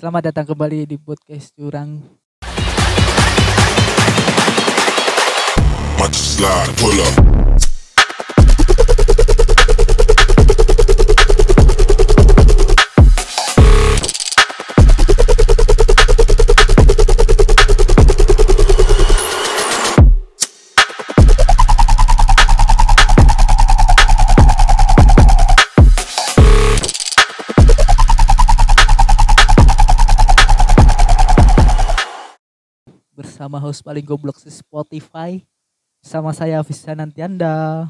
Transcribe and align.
Selamat 0.00 0.32
datang 0.32 0.56
kembali 0.56 0.88
di 0.88 0.96
podcast 0.96 1.52
slide, 6.40 6.72
pull 6.80 6.96
up. 7.04 7.39
Bersama 33.40 33.56
host 33.56 33.80
paling 33.80 34.04
goblok 34.04 34.36
di 34.36 34.52
Spotify. 34.52 35.40
Sama 36.04 36.28
saya 36.36 36.60
Visa 36.60 36.92
Nantianda. 36.92 37.88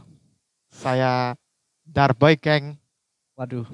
Saya 0.70 1.34
Darboy 1.82 2.38
Keng. 2.38 2.78
Waduh. 3.34 3.66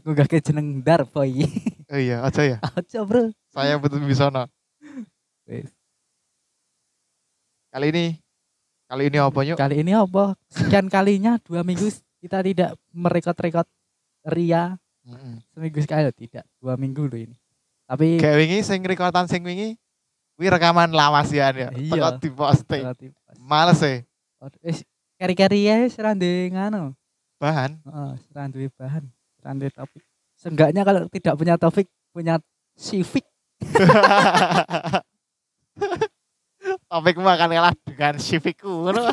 Gue 0.00 0.16
gak 0.16 0.32
kayak 0.32 0.48
jeneng 0.48 0.80
Darboy. 0.80 1.44
Oh 1.92 2.00
iya, 2.00 2.24
aja 2.24 2.40
ya. 2.48 2.58
Aja 2.64 3.04
bro. 3.04 3.28
Saya 3.52 3.76
betul 3.76 4.08
Bisono. 4.08 4.48
Wes. 5.44 5.68
Kali 7.68 7.92
ini 7.92 8.16
kali 8.88 9.12
ini 9.12 9.18
apa 9.20 9.40
yuk? 9.44 9.60
Kali 9.60 9.84
ini 9.84 9.92
apa? 9.92 10.32
Sekian 10.48 10.88
kalinya 10.88 11.36
dua 11.44 11.60
minggu 11.60 11.92
kita 12.24 12.40
tidak 12.40 12.72
merekod-rekod 12.96 13.68
Ria 14.32 14.80
Mm-mm. 15.04 15.44
seminggu 15.52 15.76
sekali 15.84 16.08
tidak 16.16 16.48
dua 16.56 16.80
minggu 16.80 17.04
loh 17.04 17.20
ini. 17.20 17.36
Tapi 17.84 18.16
Kayak 18.16 18.36
wingi 18.40 18.58
sing 18.64 18.80
rekodan 18.80 19.28
sing 19.28 19.44
wingi 19.44 19.76
kuwi 20.36 20.52
rekaman 20.52 20.92
lawas 20.92 21.32
ya 21.32 21.48
ya. 21.50 21.72
Iya. 21.72 22.20
Di 22.20 22.28
posting. 22.28 22.84
Males. 23.40 23.80
Waduh, 24.36 24.60
eh, 24.60 24.76
kari-kari 25.16 25.64
ya 25.64 25.88
seranding 25.88 26.52
ngano. 26.52 26.92
Bahan. 27.40 27.80
Heeh, 27.80 28.12
serandui 28.28 28.68
bahan, 28.76 29.04
serandui 29.40 29.72
topik. 29.72 30.04
Seenggaknya 30.36 30.84
kalau 30.84 31.08
tidak 31.08 31.34
punya 31.40 31.56
topik, 31.56 31.88
punya 32.12 32.36
civic. 32.76 33.24
Topikmu 36.86 37.26
akan 37.26 37.48
kalah 37.50 37.74
dengan 37.86 38.14
civikku 38.18 38.68
ngono. 38.68 39.10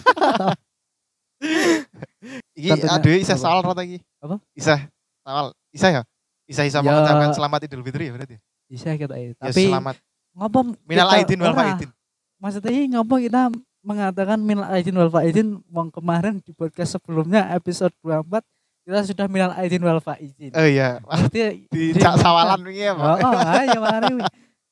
Iki 2.55 2.87
aduh 2.87 3.19
isa 3.19 3.35
apa? 3.35 3.43
soal 3.43 3.59
rata 3.59 3.83
iki. 3.83 3.99
Apa? 4.23 4.39
Isa. 4.55 4.87
Soal 5.27 5.51
isa 5.75 5.87
ya? 5.91 6.01
Isa 6.47 6.63
isa 6.63 6.79
Ya. 6.79 6.87
mengucapkan 6.87 7.35
selamat 7.35 7.67
Idul 7.67 7.83
Fitri 7.83 8.07
ya 8.07 8.15
berarti. 8.15 8.35
Bisa 8.71 8.95
kita 8.95 9.15
ya. 9.19 9.35
Ya 9.35 9.51
Tapi 9.51 9.67
selamat 9.67 9.95
ngopo 10.33 10.59
minal 10.83 11.09
aidin 11.11 11.39
wal 11.39 11.53
faizin. 11.53 11.89
Maksudnya 12.37 12.71
ini 12.71 12.85
ngopo 12.91 13.15
kita 13.17 13.53
mengatakan 13.81 14.39
minal 14.39 14.67
aidin 14.69 14.95
wal 14.95 15.09
faizin 15.09 15.61
wong 15.69 15.89
kemarin 15.89 16.39
di 16.39 16.51
podcast 16.51 16.97
sebelumnya 16.97 17.51
episode 17.51 17.93
24 18.01 18.41
kita 18.83 18.99
sudah 19.07 19.25
minal 19.29 19.51
aidin 19.55 19.79
wal 19.79 19.99
faizin. 19.99 20.51
Oh 20.51 20.65
iya, 20.65 20.99
Maksudnya 21.01 21.47
di 21.73 21.93
cak 21.93 22.19
sawalan 22.19 22.59
wingi 22.61 22.83
ya, 22.83 22.93
Oh, 22.93 22.99
Pak. 22.99 23.17
oh 23.21 23.33
ayo 23.61 23.79
mari. 23.79 24.13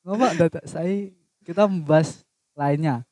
Ngopo 0.02 0.24
dadak 0.36 0.64
saya 0.66 1.08
kita 1.42 1.64
membahas 1.64 2.26
lainnya. 2.52 3.06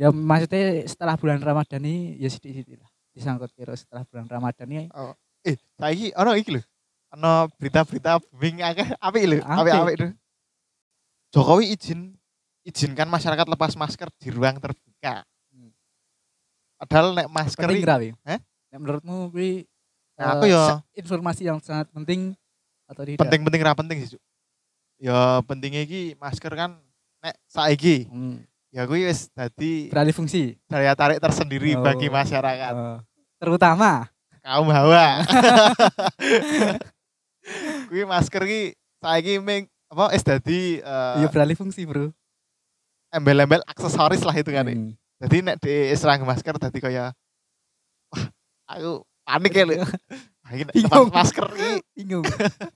Ya 0.00 0.08
maksudnya 0.08 0.88
setelah 0.88 1.14
bulan 1.20 1.38
Ramadan 1.38 1.82
ini 1.84 2.16
ya 2.16 2.32
sedikit 2.32 2.64
lah 2.80 2.88
disangkut 3.12 3.52
kira 3.52 3.76
setelah 3.76 4.08
bulan 4.08 4.24
Ramadan 4.24 4.66
ini 4.66 4.86
Eh, 5.42 5.58
saiki 5.76 6.14
ono 6.16 6.32
iki 6.32 6.54
lho. 6.56 6.62
Ono 7.12 7.50
berita-berita 7.60 8.22
booming 8.24 8.62
akeh 8.62 8.88
apik 8.96 9.24
lho, 9.26 9.36
Apik. 9.42 9.68
apik-apik 9.68 9.96
lho. 10.00 10.08
Jokowi 11.32 11.72
izin 11.72 12.12
izinkan 12.62 13.08
masyarakat 13.08 13.46
lepas 13.48 13.72
masker 13.72 14.08
di 14.14 14.28
ruang 14.28 14.56
terbuka. 14.56 15.24
Hmm. 15.48 15.70
Padahal 16.76 17.06
nek 17.14 17.26
masker 17.26 17.64
penting 17.64 17.78
iki- 17.78 17.88
ra 17.88 17.96
wi? 17.96 18.08
Hah? 18.22 18.38
Nek 18.68 18.78
menurutmu 18.78 19.32
wi 19.32 19.64
Nah, 20.12 20.22
eh, 20.22 20.30
aku 20.30 20.44
ya 20.44 20.62
informasi 20.94 21.42
yang 21.42 21.58
sangat 21.58 21.88
penting 21.88 22.36
atau 22.84 23.02
tidak? 23.02 23.18
penting-penting 23.18 23.58
ra 23.58 23.72
penting 23.72 23.96
sih, 23.98 24.14
Cuk. 24.14 24.22
Ya 25.00 25.40
pentingnya 25.42 25.82
iki 25.82 26.14
masker 26.14 26.52
kan 26.52 26.78
nek 27.18 27.34
saiki 27.48 28.06
Hmm, 28.06 28.44
ya 28.68 28.84
kuwi 28.84 29.02
wis 29.02 29.32
dadi 29.32 29.88
beralih 29.88 30.12
fungsi. 30.12 30.60
daya 30.68 30.92
tarik 30.92 31.18
tersendiri 31.18 31.72
Oh. 31.72 31.80
bagi 31.80 32.06
masyarakat. 32.06 32.70
Eh, 32.70 32.98
terutama 33.40 34.06
Kaum 34.42 34.68
hawa. 34.68 35.22
kuwi 37.88 38.04
masker 38.04 38.42
iki 38.42 38.62
saiki 39.00 39.38
ming 39.38 39.70
apa 39.92 40.16
wis 40.16 40.24
dadi 40.24 40.80
eh, 40.80 41.14
ya 41.20 41.28
beralih 41.28 41.52
fungsi, 41.52 41.84
Bro. 41.84 42.16
embel-embel 43.12 43.60
aksesoris 43.68 44.24
lah 44.24 44.32
itu 44.32 44.48
kan. 44.48 44.64
Hmm. 44.64 44.96
Jadi 45.20 45.36
nek 45.44 45.60
di 45.60 45.92
serang 45.94 46.24
masker 46.24 46.56
tadi 46.56 46.80
kaya 46.80 47.12
wah 48.08 48.24
aku 48.72 49.04
panik 49.28 49.52
ya 49.52 49.64
Iki 50.52 50.64
nek 50.68 50.74
lepas 50.74 51.08
masker 51.12 51.46
iki, 51.54 51.72
Bingung. 51.96 52.24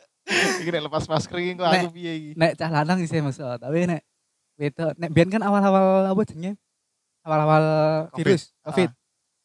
iki 0.61 0.71
nek 0.71 0.83
lepas 0.87 1.05
masker 1.09 1.37
iki 1.41 1.53
kok 1.57 1.67
aku 1.67 1.89
piye 1.93 2.13
iki. 2.15 2.31
nek 2.37 2.53
cah 2.57 2.71
lanang 2.71 3.01
sih 3.05 3.21
masuk, 3.25 3.49
tapi 3.59 3.89
nek 3.89 4.01
wedok 4.61 4.93
nek 4.97 5.11
biyen 5.13 5.29
kan 5.33 5.43
awal-awal 5.45 6.09
apa 6.09 6.23
jenenge? 6.29 6.61
Awal-awal 7.27 7.65
virus, 8.15 8.55
Covid. 8.63 8.93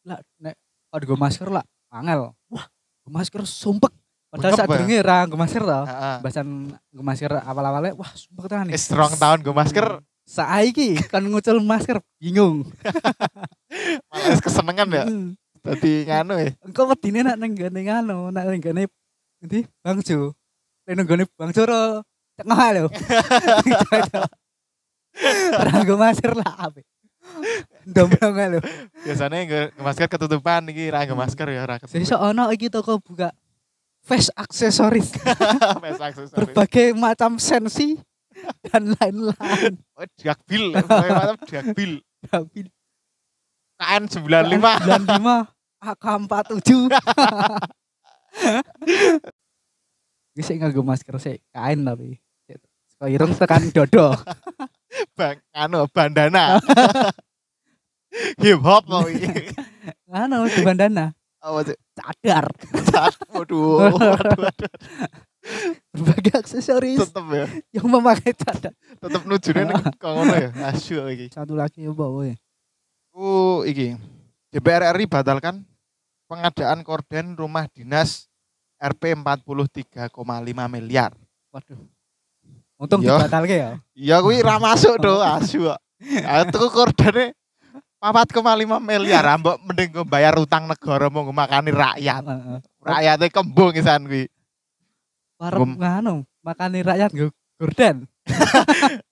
Lah 0.06 0.20
nek 0.38 0.54
kalau 0.92 1.04
gue 1.08 1.18
masker 1.18 1.48
lah 1.48 1.64
angel. 1.88 2.36
Wah, 2.52 2.66
gue 3.04 3.12
masker 3.12 3.42
sumpek. 3.48 3.92
Padahal 4.32 4.56
saat 4.56 4.64
durunge 4.64 4.96
ra 5.04 5.28
toh. 5.28 5.84
Heeh. 5.84 6.16
Bahasan 6.24 6.72
gue 6.72 7.04
masker 7.04 7.36
awal-awalnya 7.36 7.92
wah 7.92 8.08
sumpek 8.16 8.48
tenan 8.48 8.72
nih. 8.72 8.80
Wis 8.80 8.88
rong 8.88 9.12
tahun 9.20 9.44
gue 9.44 9.52
masker 9.52 10.00
Saiki 10.24 10.96
kan 11.12 11.20
ngucul 11.20 11.60
masker 11.60 12.00
bingung. 12.16 12.64
malah 14.08 14.40
kesenengan 14.40 14.88
ya. 14.88 15.04
Hmm. 15.04 15.36
Dadi 15.60 16.08
nganu 16.08 16.40
ya. 16.40 16.56
Engko 16.64 16.88
wedine 16.88 17.20
nak 17.20 17.36
nang 17.36 17.52
gone 17.52 17.80
nganu, 17.84 18.32
nak 18.32 18.48
nang 18.48 18.62
gone 18.62 18.88
endi? 19.44 19.68
Bangjo. 19.84 20.32
Nek 20.88 20.94
nang 20.96 21.04
gone 21.04 21.28
Bangjo 21.36 21.68
ro 21.68 22.00
tengah 22.40 22.68
lho. 22.72 22.88
Ora 25.60 25.72
nggo 25.84 26.00
masker 26.00 26.32
lah 26.32 26.70
ape. 26.70 26.88
Ndomblong 27.84 28.56
lho. 28.56 28.60
Biasanya 29.04 29.44
nggak 29.44 29.66
masker 29.76 30.08
ketutupan 30.08 30.72
iki 30.72 30.88
ra 30.88 31.04
nggo 31.04 31.18
masker 31.18 31.52
ya 31.52 31.68
ketutupan. 31.68 31.84
Sesuk 31.84 32.16
ono 32.16 32.48
iki 32.48 32.72
toko 32.72 32.96
buka 32.96 33.28
face 34.02 34.28
aksesoris 34.34 35.14
berbagai 36.36 36.92
macam 36.98 37.38
sensi 37.38 37.96
dan 38.68 38.94
lain-lain. 38.98 39.74
Oh, 39.98 40.06
Diakbil, 40.18 40.74
pokoknya 40.82 41.10
mantap 41.14 41.38
diakbil. 41.46 41.92
Tapi 42.26 42.60
KN 43.78 44.02
95. 44.10 44.58
95 45.06 45.46
AK47. 45.82 46.70
Wis 50.32 50.44
sik 50.48 50.56
nganggo 50.58 50.82
masker 50.82 51.16
sik 51.22 51.38
kain 51.54 51.86
tapi. 51.86 52.18
Kok 52.98 53.10
irung 53.10 53.34
tekan 53.34 53.66
dodo. 53.74 54.14
Bang, 55.18 55.42
anu 55.50 55.90
bandana. 55.90 56.62
Hip 58.38 58.58
hop 58.62 58.86
mau. 58.86 59.02
Anu 60.10 60.46
di 60.46 60.60
bandana. 60.62 61.10
Apa 61.42 61.58
sih? 61.66 61.78
Cadar. 61.98 62.46
Waduh, 63.34 63.90
waduh. 63.90 64.70
Berbagai 65.90 66.38
aksesoris 66.38 67.02
Tetep 67.02 67.26
ya. 67.34 67.46
yang 67.74 67.86
memakai 67.90 68.30
cadar. 68.30 68.70
tetep 68.72 69.22
nujune 69.26 69.62
ning 69.66 69.82
ngono 69.98 70.34
ya. 70.38 70.48
Asyik 70.70 71.02
iki. 71.18 71.26
Satu 71.34 71.58
lagi 71.58 71.82
apa 71.82 72.04
woy? 72.06 72.38
Uh, 73.10 73.66
iki. 73.66 73.98
DPR 74.54 74.94
RI 74.94 75.10
batalkan 75.10 75.66
pengadaan 76.30 76.86
korden 76.86 77.34
rumah 77.34 77.66
dinas 77.74 78.30
RP 78.78 79.18
43,5 79.18 80.14
miliar. 80.70 81.10
Waduh. 81.50 81.80
Untung 82.78 83.02
Iya. 83.02 83.18
dibatalke 83.18 83.56
ya. 83.58 83.70
Ya 83.98 84.16
kuwi 84.22 84.42
ra 84.42 84.62
masuk 84.62 84.94
do, 85.02 85.18
asu. 85.18 85.66
kok. 85.70 85.78
Ah 86.26 86.42
tuku 88.02 88.42
kordene 88.42 88.66
4,5 88.66 88.82
miliar, 88.82 89.24
ah, 89.30 89.38
mbok 89.38 89.56
mending 89.62 89.88
nggo 89.94 90.02
bayar 90.02 90.34
utang 90.34 90.66
negara 90.66 91.06
mau 91.06 91.22
makani 91.30 91.70
rakyat. 91.70 92.22
Rakyatnya 92.82 93.26
kembung 93.30 93.78
isan 93.78 94.10
kuwi. 94.10 94.26
Warung 95.38 95.78
nganu, 95.78 96.26
makani 96.42 96.82
rakyat 96.82 97.14
nggo 97.14 97.30
gorden. 97.62 98.10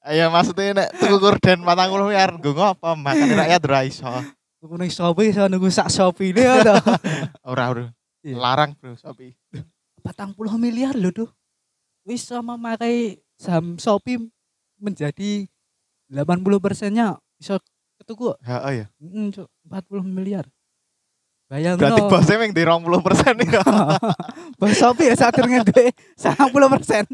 Ayo 0.02 0.26
maksudnya 0.34 0.74
nek 0.74 0.88
tuku 0.98 1.16
korden 1.22 1.62
40 1.62 2.02
miliar 2.02 2.30
nggo 2.34 2.50
ngopo 2.50 2.98
makani 2.98 3.38
rakyat 3.38 3.62
ora 3.62 3.80
iso. 3.86 4.10
Tuku 4.58 4.74
ning 4.74 4.90
Shopee 4.90 5.30
iso 5.30 5.46
nunggu 5.46 5.70
sak 5.70 5.86
Shopee 5.86 6.34
ne 6.34 6.42
to. 6.66 6.74
Ora 7.50 7.72
ora. 7.72 7.84
Iya. 8.20 8.36
Larang 8.36 8.76
bro, 8.76 8.92
Shopee. 8.92 9.32
40 10.04 10.36
miliar 10.60 10.92
loh 10.98 11.14
tuh. 11.14 11.30
Wis 12.04 12.28
sama 12.28 12.60
memakai 12.60 13.22
saham 13.40 13.80
Shopee 13.80 14.20
menjadi 14.76 15.48
80 16.12 16.60
persennya 16.60 17.16
bisa 17.40 17.56
ketuku. 18.00 18.32
Heeh 18.40 18.72
ya. 18.82 18.86
Mm, 18.98 19.28
Cuk, 19.30 19.48
40 19.68 20.02
miliar. 20.08 20.44
Bayang 21.50 21.74
Berarti 21.82 22.06
bosnya 22.06 22.36
meng 22.38 22.54
di 22.54 22.62
20 22.62 23.02
persen 23.02 23.34
ya. 23.42 23.58
Bos 24.60 24.70
Shopee 24.78 25.10
ya 25.10 25.18
saat 25.18 25.34
durunge 25.34 25.66
duwe 25.66 25.90
90 26.14 26.46
persen. 26.78 27.04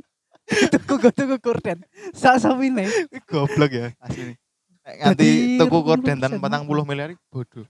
tuku 0.76 0.94
gue 1.02 1.10
tuku 1.10 1.36
korden 1.42 1.82
sak 2.14 2.38
sapine 2.38 2.86
Kuwi 2.86 3.18
goblok 3.26 3.72
ya 3.72 3.86
asli. 3.98 4.38
Jadi 4.86 5.58
tuku 5.58 5.78
korden 5.82 6.16
dan 6.22 6.38
persen. 6.38 6.62
40 6.68 6.84
miliar 6.86 7.10
bodoh. 7.32 7.64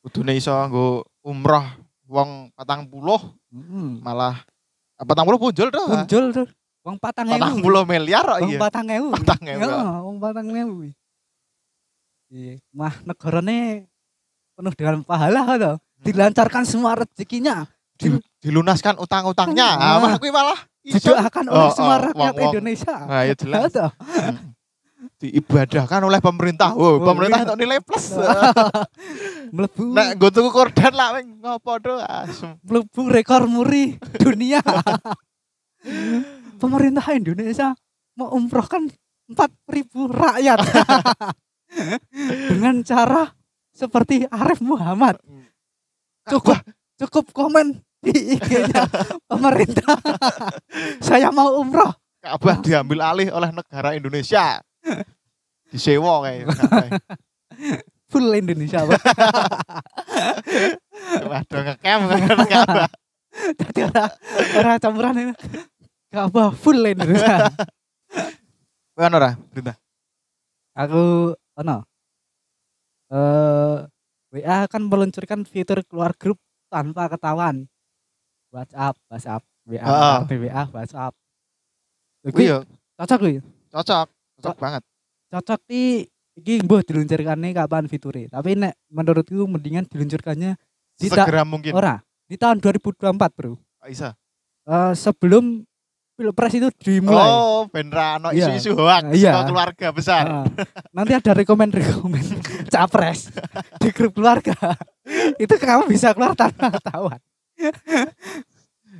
Kudune 0.00 0.32
iso 0.34 0.56
nggo 0.56 1.04
umroh 1.20 1.68
wong 2.08 2.48
40 2.56 3.36
Hmm. 3.50 3.98
malah 4.00 4.40
ah, 4.96 5.04
40 5.04 5.36
punjul 5.36 5.68
to. 5.74 5.82
Punjul 5.84 6.24
tuh. 6.32 6.48
Wong 6.80 6.96
patang 6.96 7.28
ewu. 7.28 7.60
40 7.60 7.92
miliar 7.92 8.24
kok 8.24 8.38
Wong 8.40 8.50
iya. 8.56 8.60
patang 8.62 8.86
ewu. 8.88 9.08
Patang 9.12 9.42
ewu, 9.44 9.60
Heeh, 9.60 9.68
ya. 9.68 10.00
wong. 10.00 10.16
Iya, 12.30 12.62
mah 12.70 12.94
negarane 13.02 13.90
penuh 14.54 14.72
dengan 14.72 15.02
pahala 15.02 15.58
to. 15.58 15.72
Dilancarkan 16.00 16.62
semua 16.62 16.94
rezekinya. 16.94 17.66
Di- 17.98 18.22
dilunaskan 18.40 18.96
utang-utangnya. 18.96 19.68
Ah, 19.74 19.98
Ah. 19.98 20.00
malah 20.00 20.16
kuwi 20.16 20.30
malah. 20.30 20.56
Didoakan 20.80 21.44
oleh 21.44 21.68
Oh, 21.68 21.74
semua 21.74 21.96
oh, 21.96 22.02
rakyat 22.06 22.16
wong-wong. 22.32 22.52
Indonesia. 22.56 22.94
Nah, 22.96 23.22
ya 23.22 23.34
jelas. 23.34 23.60
Heeh, 23.60 23.72
toh. 23.76 23.90
Diibadahkan 25.20 26.00
oleh 26.00 26.20
pemerintah. 26.22 26.72
Oh, 26.72 26.96
Oh, 26.96 27.04
pemerintah 27.04 27.42
iya. 27.42 27.46
untuk 27.46 27.58
nilai 27.58 27.78
plus. 27.82 28.16
Mlebu 29.54 29.82
Nek 29.90 30.08
nggo 30.16 30.28
tuku 30.30 30.48
korden 30.48 30.92
lah 30.94 31.08
wing 31.12 31.36
ngopo 31.36 31.72
do 31.76 31.98
asem. 31.98 32.54
mlebu 32.62 33.00
rekor 33.10 33.44
muri 33.44 33.98
dunia. 34.16 34.62
Pemerintah 36.60 37.04
Indonesia 37.10 37.72
mengumrohkan 38.14 38.88
4000 39.26 39.36
rakyat 40.06 40.58
dengan 42.50 42.82
cara 42.82 43.30
seperti 43.70 44.26
Arif 44.28 44.60
Muhammad. 44.60 45.16
Cukup 46.28 46.58
cukup 47.00 47.24
komen 47.32 47.80
di 48.00 48.36
IG-nya 48.36 48.84
pemerintah. 49.30 49.96
Saya 51.00 51.32
mau 51.32 51.60
umroh. 51.60 51.92
Ka'bah 52.20 52.60
diambil 52.60 53.00
alih 53.00 53.28
oleh 53.32 53.48
negara 53.48 53.96
Indonesia. 53.96 54.60
Disewa 55.72 56.28
kayak. 56.28 56.44
Ka'bah. 56.52 57.00
Full 58.10 58.26
Indonesia, 58.34 58.84
Pak. 58.84 59.00
Waduh 61.30 61.60
kan 61.62 61.76
Ka'bah. 61.80 62.90
Jadi 63.56 63.80
ora 63.86 64.04
ora 64.58 64.72
campuran 64.82 65.16
ini. 65.16 65.34
Apa 66.10 66.50
full 66.52 66.82
Indonesia. 66.82 67.48
Kan 68.98 69.14
ora 69.14 69.38
berita. 69.54 69.78
Aku 70.76 71.32
ono. 71.60 71.84
Eh 73.10 73.76
WA 74.30 74.58
kan 74.70 74.82
meluncurkan 74.86 75.42
fitur 75.42 75.82
keluar 75.86 76.14
grup 76.14 76.38
tanpa 76.70 77.10
ketahuan. 77.10 77.66
WhatsApp, 78.50 78.98
WhatsApp, 79.10 79.42
WA, 79.66 79.82
Heeh. 79.82 80.18
WA, 80.50 80.62
WhatsApp. 80.74 81.14
Kuwi 82.26 82.50
yo 82.50 82.58
cocok 82.98 83.18
kuwi. 83.22 83.34
cocok, 83.72 84.06
cocok 84.38 84.56
banget. 84.58 84.82
Cocok 85.30 85.60
di 85.70 86.04
iki 86.36 86.62
mbuh 86.66 86.82
diluncurkannya 86.84 87.54
kapan 87.54 87.86
fiturnya. 87.86 88.28
Tapi 88.28 88.58
nek 88.58 88.74
menurutku 88.90 89.46
mendingan 89.46 89.86
diluncurkannya 89.86 90.58
di 90.98 91.06
Segera 91.08 91.46
mungkin. 91.46 91.72
ora 91.72 92.02
di 92.28 92.36
tahun 92.38 92.60
2024, 92.62 93.16
Bro. 93.38 93.58
Bisa. 93.86 94.14
Eh 94.68 94.92
sebelum 94.94 95.64
Pilpres 96.20 96.52
itu 96.52 96.68
dimulai. 96.76 97.24
Oh, 97.24 97.64
ben 97.72 97.88
ono 97.88 98.28
Iya. 98.28 98.52
isu-isu 98.52 98.76
hoax 98.76 99.08
Iya. 99.16 99.40
keluarga 99.48 99.88
besar. 99.88 100.28
Ah, 100.28 100.44
nanti 100.92 101.16
ada 101.16 101.32
rekomend-rekomend 101.32 102.28
capres 102.74 103.32
di 103.80 103.88
grup 103.88 104.12
keluarga. 104.12 104.52
itu 105.40 105.54
kamu 105.56 105.88
bisa 105.88 106.12
keluar 106.12 106.36
tanpa 106.36 106.68
ketahuan. 106.70 107.16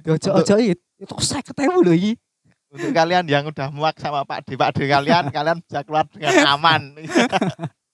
Ojo-ojo 0.01 0.55
itu, 0.57 0.81
itu 0.97 1.15
saya 1.21 1.45
ketemu 1.45 1.85
loh 1.85 1.93
ini. 1.93 2.17
Untuk 2.73 2.89
kalian 2.97 3.29
yang 3.29 3.45
udah 3.45 3.69
muak 3.69 4.01
sama 4.01 4.25
Pak 4.25 4.49
D, 4.49 4.57
Pak 4.57 4.73
D 4.73 4.89
kalian, 4.89 5.29
kalian 5.37 5.61
bisa 5.61 5.85
keluar 5.85 6.09
dengan 6.09 6.57
aman. 6.57 6.97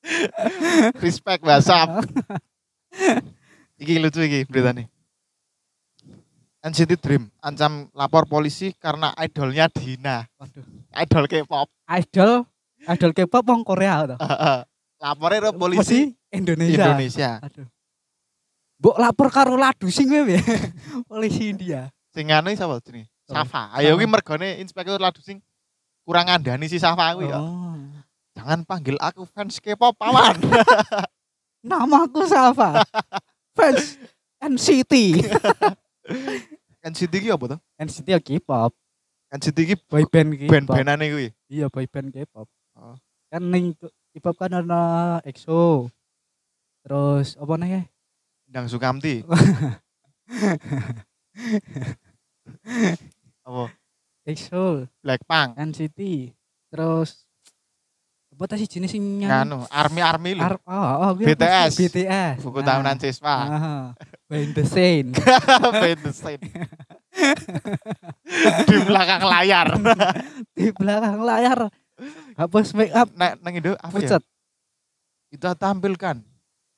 Respect 1.02 1.42
WhatsApp. 1.42 2.06
Iki 3.76 3.98
lucu 3.98 4.22
iki 4.22 4.46
berita 4.46 4.70
nih. 4.70 4.86
NCT 6.66 6.98
Dream 6.98 7.30
ancam 7.38 7.86
lapor 7.94 8.26
polisi 8.26 8.74
karena 8.74 9.14
idolnya 9.14 9.70
dihina. 9.70 10.26
Waduh. 10.34 10.66
Idol 10.98 11.24
K-pop. 11.30 11.70
Idol, 11.86 12.42
idol 12.90 13.12
K-pop 13.14 13.44
wong 13.46 13.62
Korea 13.62 14.02
tuh. 14.02 14.18
Lapornya 15.06 15.38
ke 15.46 15.50
polisi 15.54 16.10
Indonesia. 16.34 16.90
Indonesia. 16.90 17.30
Aduh. 17.38 17.70
Mbok 18.82 18.96
lapor 18.98 19.28
karo 19.30 19.54
ladu 19.54 19.88
sing 19.94 20.10
kowe. 20.10 20.36
Polisi 21.10 21.48
India. 21.54 21.88
Sing 22.10 22.28
anu 22.34 22.50
sapa 22.52 22.82
jenenge? 22.82 23.08
Oh, 23.30 23.34
Safa. 23.38 23.72
Ayo 23.78 23.94
kuwi 23.96 24.08
mergone 24.10 24.58
inspektur 24.60 24.98
ladu 24.98 25.22
sing 25.22 25.38
kurang 26.02 26.26
ngandani 26.28 26.66
si 26.66 26.82
Safa 26.82 27.14
kuwi 27.14 27.30
ya. 27.30 27.40
Oh. 27.40 27.78
Jangan 28.36 28.66
panggil 28.66 28.98
aku 28.98 29.24
fans 29.30 29.62
K-pop 29.62 29.94
pawan. 29.96 30.34
Namaku 31.68 32.26
Safa. 32.26 32.82
Fans 33.54 33.96
NCT. 34.42 35.24
NCT 36.86 37.14
ki 37.18 37.34
apa 37.34 37.44
tuh? 37.50 37.60
NCT 37.82 38.06
ya 38.14 38.22
K-pop. 38.22 38.70
NCT 39.34 39.58
ki 39.66 39.74
Boy 39.90 40.06
band 40.06 40.38
K-pop. 40.38 40.50
band-bandane 40.54 41.10
kuwi. 41.10 41.34
Iya 41.50 41.66
boy 41.66 41.90
band 41.90 42.14
K-pop. 42.14 42.46
Oh. 42.78 42.94
Kan 43.26 43.42
ning 43.50 43.74
K-pop 44.14 44.38
kan 44.38 44.54
ana 44.54 45.18
EXO. 45.26 45.90
Terus 46.86 47.34
apa 47.34 47.54
nih? 47.58 47.90
Ndang 48.46 48.70
Sukamti. 48.70 49.26
apa? 53.46 53.64
EXO, 54.26 54.86
Blackpink. 55.02 55.58
NCT. 55.58 56.30
Terus 56.70 57.25
apa 58.36 58.52
tadi 58.52 58.68
jenis 58.68 58.92
sing? 58.92 59.24
Nganu, 59.24 59.64
army-army 59.72 60.36
lho. 60.36 60.44
Ar- 60.44 60.60
oh, 60.60 61.08
oh, 61.08 61.12
BTS. 61.16 61.72
BTS. 61.72 62.44
Buku 62.44 62.60
Nah. 62.60 62.68
tahunan 62.68 62.96
siswa. 63.00 63.32
Ah, 63.32 63.86
Behind 64.28 64.52
the 64.52 64.64
scene. 64.68 65.08
Behind 65.72 66.04
the 66.04 66.12
scene. 66.12 66.44
Di 68.68 68.76
belakang 68.84 69.24
layar. 69.24 69.72
Di 70.56 70.68
belakang 70.68 71.16
layar. 71.24 71.72
Hapus 72.36 72.76
make 72.76 72.92
up. 72.92 73.08
Nek 73.16 73.40
nang 73.40 73.56
Indo 73.56 73.72
apa 73.80 73.96
ya? 73.96 74.20
Kita 75.32 75.56
tampilkan 75.56 76.20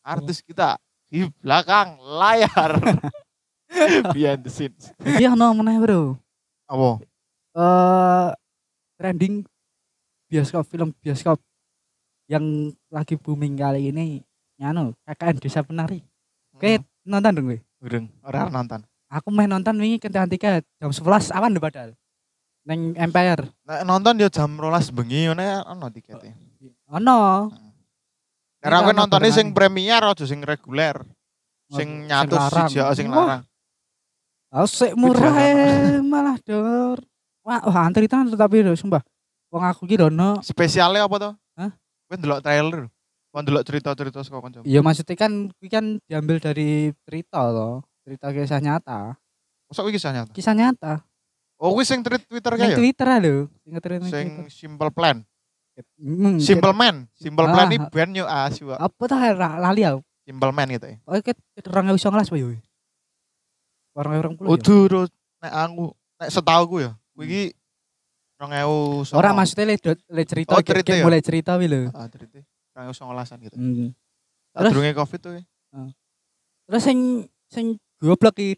artis 0.07 0.39
kita 0.47 0.79
di 1.11 1.27
belakang 1.43 1.99
layar. 1.99 2.79
Behind 4.15 4.47
the 4.47 4.49
scenes. 4.49 4.95
Iki 5.03 5.35
ono 5.35 5.59
meneh, 5.59 5.75
Bro. 5.83 6.15
Apa? 6.71 7.03
eh 7.59 8.29
trending 8.95 9.43
bioskop 10.31 10.63
film 10.69 10.95
bioskop 11.03 11.41
yang 12.29 12.71
lagi 12.93 13.17
booming 13.17 13.57
kali 13.57 13.89
ini 13.89 14.21
nyano 14.61 14.93
KKN 15.09 15.37
Desa 15.41 15.65
Penari. 15.65 16.05
Oke, 16.53 16.85
nonton 17.09 17.33
dong 17.33 17.47
gue. 17.49 17.61
Urung, 17.81 18.07
ora 18.21 18.53
nonton. 18.53 18.85
Aku 19.09 19.33
main 19.33 19.49
nonton 19.49 19.73
wingi 19.81 19.97
kencan 19.97 20.29
tiket 20.29 20.69
jam 20.77 20.93
11 20.93 21.33
awan 21.33 21.57
deh 21.57 21.63
padahal. 21.63 21.97
Neng 22.69 22.93
Empire. 23.01 23.49
Nek 23.65 23.81
nonton 23.89 24.21
ya 24.21 24.29
jam 24.29 24.53
12 24.53 24.93
bengi 24.93 25.33
ngene 25.33 25.65
ono 25.65 25.89
tiketnya. 25.89 26.37
Ono. 26.93 27.49
Karena 28.61 28.77
aku 28.85 28.91
Ini 28.91 28.93
karena 28.93 29.01
nontonnya 29.01 29.31
sing 29.33 29.49
premier 29.57 30.03
aja 30.05 30.25
sing 30.29 30.45
reguler. 30.45 31.01
Sing 31.73 32.05
Sing 32.05 32.11
nyatu 32.11 32.37
siji 32.37 32.79
oh, 32.85 32.93
sing 32.93 33.09
larang. 33.09 33.43
Oh, 34.53 34.69
sik 34.69 34.93
murah 34.99 35.37
eh, 35.41 36.01
malah 36.05 36.37
dor. 36.45 37.01
Wah, 37.47 37.65
wah 37.65 37.89
antri 37.89 38.05
tenan 38.05 38.29
tapi 38.37 38.61
lho 38.61 38.77
sumpah. 38.77 39.01
Wong 39.49 39.65
aku 39.65 39.89
ki 39.89 39.97
dono. 39.97 40.45
Spesialnya 40.45 41.09
apa 41.09 41.17
tuh? 41.17 41.33
Hah? 42.09 42.17
Kowe 42.17 42.17
ndelok 42.17 42.41
trailer. 42.41 42.89
Kowe 43.29 43.41
ndelok 43.45 43.63
cerita-cerita 43.69 44.25
saka 44.25 44.41
kanca. 44.41 44.65
Iya 44.65 44.81
maksudnya 44.81 45.17
kan 45.17 45.53
kuwi 45.61 45.69
kan 45.69 45.85
diambil 46.09 46.41
dari 46.41 46.97
cerita 47.05 47.45
loh. 47.53 47.85
Cerita 48.01 48.33
kisah 48.33 48.61
nyata. 48.65 49.01
Masa 49.69 49.81
kuwi 49.85 49.93
kisah 49.93 50.13
nyata? 50.17 50.33
Kisah 50.33 50.55
nyata. 50.57 51.05
Oh, 51.61 51.77
kuwi 51.77 51.85
sing 51.85 52.01
tweet 52.01 52.25
Twitter 52.25 52.55
kae 52.57 52.73
ya? 52.73 52.77
Twitter 52.79 53.09
lho. 53.21 53.37
Sing 53.61 53.73
nang 53.77 54.09
Sing. 54.09 54.29
Simple 54.49 54.91
Plan. 54.95 55.21
Hmm, 55.95 56.41
Simple 56.43 56.75
Man. 56.75 57.07
Simple 57.15 57.47
Ah, 57.47 57.53
Plan 57.55 57.69
ini 57.71 57.79
band 57.87 58.13
yo 58.17 58.27
asu. 58.27 58.73
Apa 58.75 59.03
tuh 59.07 59.15
ra- 59.15 59.61
lali 59.63 59.85
aku. 59.87 60.03
Simple 60.27 60.51
Man 60.51 60.69
gitu 60.73 60.87
ya. 60.89 60.97
Ket 61.21 61.39
orang 61.69 61.93
bisa 61.93 62.09
ngelas 62.11 62.33
Yoi. 62.33 62.59
Orang 63.95 64.13
orang 64.17 64.33
ya? 64.35 64.47
Udah. 64.49 65.07
Nek 65.39 65.53
aku, 65.55 65.85
nek 66.19 66.31
setahu 66.35 66.63
ku 66.67 66.77
ya. 66.83 66.99
Kuwi 67.15 67.55
2000 68.39 69.13
Orang 69.13 69.35
maksudnya 69.35 69.67
le, 69.67 69.77
le 69.91 70.23
cerita, 70.25 70.55
Oh, 70.55 70.57
kayak- 70.57 70.69
cerita 70.71 70.87
kayak 70.87 71.01
ya? 71.01 71.05
mulai 71.05 71.21
cerita 71.21 71.51
wi 71.59 71.67
lho. 71.67 71.91
Ah, 71.91 72.07
cerita. 72.07 72.39
2019an 72.73 73.39
gitu. 73.43 73.57
Hmm. 73.59 73.91
Terus? 74.55 74.71
durunge 74.71 74.93
Covid 74.95 75.21
tuh. 75.21 75.33
ya. 75.35 75.43
Terus 76.65 76.83
sing 76.83 76.99
sing 77.49 77.67
goblok 77.99 78.39
ki 78.39 78.55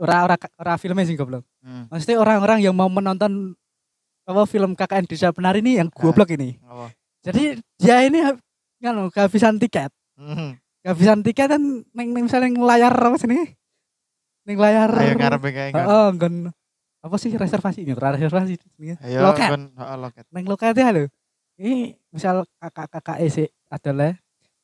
ora 0.00 0.24
ora 0.24 0.36
ora 0.56 0.74
filmnya 0.80 1.04
sing 1.04 1.20
goblok. 1.20 1.44
Hmm. 1.60 1.84
Maksudnya 1.92 2.16
orang-orang 2.16 2.64
yang 2.64 2.72
mau 2.72 2.88
menonton 2.88 3.52
apa 4.24 4.42
film 4.46 4.72
KKN 4.72 5.04
Desa 5.04 5.28
Penari 5.30 5.60
ini 5.60 5.76
yang 5.76 5.92
goblok 5.92 6.32
ini. 6.32 6.56
Apa? 6.64 6.88
Jadi 7.20 7.60
dia 7.76 8.00
ini 8.00 8.24
kan 8.80 8.96
kehabisan 9.12 9.60
tiket. 9.60 9.92
Hmm. 10.16 10.56
Kehabisan 10.80 11.20
tiket 11.20 11.52
kan 11.52 11.60
neng, 11.92 12.08
neng 12.16 12.24
misalnya 12.24 12.48
neng 12.48 12.64
layar 12.64 12.96
apa 12.96 13.20
sih 13.20 13.28
nih? 13.28 13.52
Neng 14.48 14.56
layar. 14.56 14.88
Ayo 14.88 15.12
kan. 15.14 15.36
Heeh, 15.36 16.06
nggon 16.16 16.34
apa 17.00 17.16
sih 17.16 17.32
reservasi 17.32 17.80
ini 17.88 17.96
reservasi. 17.96 18.60
Ayo 19.00 19.24
loket 19.24 19.48
heeh 19.56 19.96
loket. 19.96 20.24
neng 20.32 20.44
loket 20.44 20.76
ya 20.76 20.92
lho 20.92 21.04
ini 21.56 21.96
misal 22.12 22.44
kakak-kakak 22.60 23.16
sih 23.28 23.48
adalah 23.72 24.12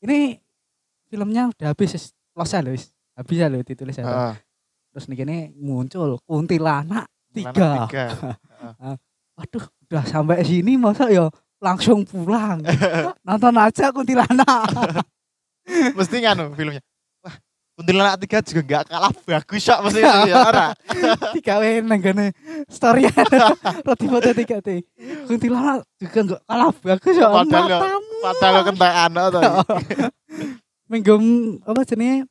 ini 0.05 0.37
filmnya 1.09 1.49
udah 1.53 1.73
habis 1.73 2.13
loh 2.37 2.73
wis. 2.73 2.93
habis 3.17 3.37
ya 3.41 3.49
loh 3.49 3.65
ditulis 3.65 3.97
ya 3.97 4.05
Heeh. 4.05 4.35
terus 4.93 5.09
nih 5.09 5.17
gini 5.25 5.37
muncul 5.57 6.21
kuntilanak 6.29 7.09
tiga 7.33 7.89
tiga. 7.89 8.05
waduh 9.37 9.65
udah 9.89 10.05
sampai 10.05 10.45
sini 10.45 10.77
masa 10.77 11.09
ya 11.09 11.29
langsung 11.61 12.05
pulang 12.05 12.61
nonton 13.27 13.57
aja 13.57 13.89
kuntilanak 13.93 14.69
Mesti 15.99 16.23
nganu 16.23 16.55
filmnya. 16.55 16.79
Kuntilanak 17.77 18.17
tiga 18.19 18.41
juga 18.41 18.61
nggak 18.63 18.85
kalah 18.89 19.13
bagus 19.23 19.61
kok 19.63 19.81
mesti 19.83 20.01
ya 20.01 20.37
ora. 20.49 20.73
digawe 21.31 21.69
nang 21.81 22.01
gene 22.01 22.33
story 22.67 23.05
roti 23.87 24.07
foto 24.07 24.33
tiga 24.33 24.59
t 24.59 24.81
kuntilanak 25.25 25.85
juga 25.95 26.19
nggak 26.25 26.41
kalah 26.43 26.73
bagus 26.75 27.15
ya 27.15 27.29
Padahal 27.29 27.69
Padahal 28.19 28.53
lo 28.55 28.63
kentekan 28.65 29.13
to. 29.29 29.41
menggem 30.91 31.23
apa 31.61 31.81
jenis 31.85 32.25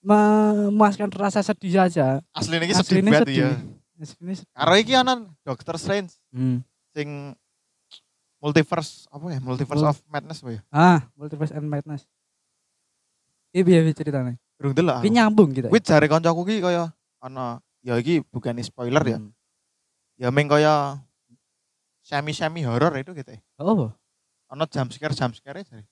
memuaskan 0.00 1.10
rasa 1.10 1.40
sedih 1.40 1.74
saja 1.76 2.22
Asli 2.30 2.58
ini 2.58 2.70
sedih 2.70 2.78
Aslinya 3.00 3.10
banget 3.12 3.28
ya. 3.32 3.50
Aslinya 3.96 4.34
sedih. 4.36 4.50
Karo 4.52 4.74
iki 4.76 4.92
ana 4.92 5.14
Doctor 5.40 5.74
Strange 5.76 6.14
Hmm. 6.30 6.62
sing 6.90 7.34
multiverse 8.38 9.06
apa 9.08 9.26
ya? 9.28 9.38
Multiverse 9.40 9.78
Mul- 9.80 9.90
of 9.90 9.98
Madness 10.06 10.38
apa 10.40 10.50
ya? 10.52 10.60
ah 10.70 11.00
multiverse 11.14 11.50
and 11.50 11.66
madness 11.66 12.06
ini 13.52 13.60
biar 13.64 13.84
ceritanya 13.92 14.34
Durung 14.56 14.74
delok. 14.76 15.00
ini 15.04 15.16
nyambung 15.20 15.50
kita 15.52 15.68
Kuwi 15.68 15.80
jare 15.84 16.06
kancaku 16.08 16.42
ki 16.48 16.56
kaya 16.60 16.88
ana 17.20 17.60
ya 17.82 17.98
iki 17.98 18.22
bukan 18.30 18.56
spoiler 18.62 19.02
ya. 19.04 19.18
Hmm. 19.18 19.32
Ya 20.20 20.28
meng 20.30 20.46
kaya 20.46 21.00
semi-semi 22.02 22.62
horor 22.62 22.94
itu 22.98 23.10
gitu. 23.14 23.30
ya. 23.32 23.40
oh 23.62 23.90
Ana 24.52 24.68
jump 24.68 24.92
scare 24.92 25.16
jump 25.16 25.32
scare 25.34 25.64
jare. 25.64 25.84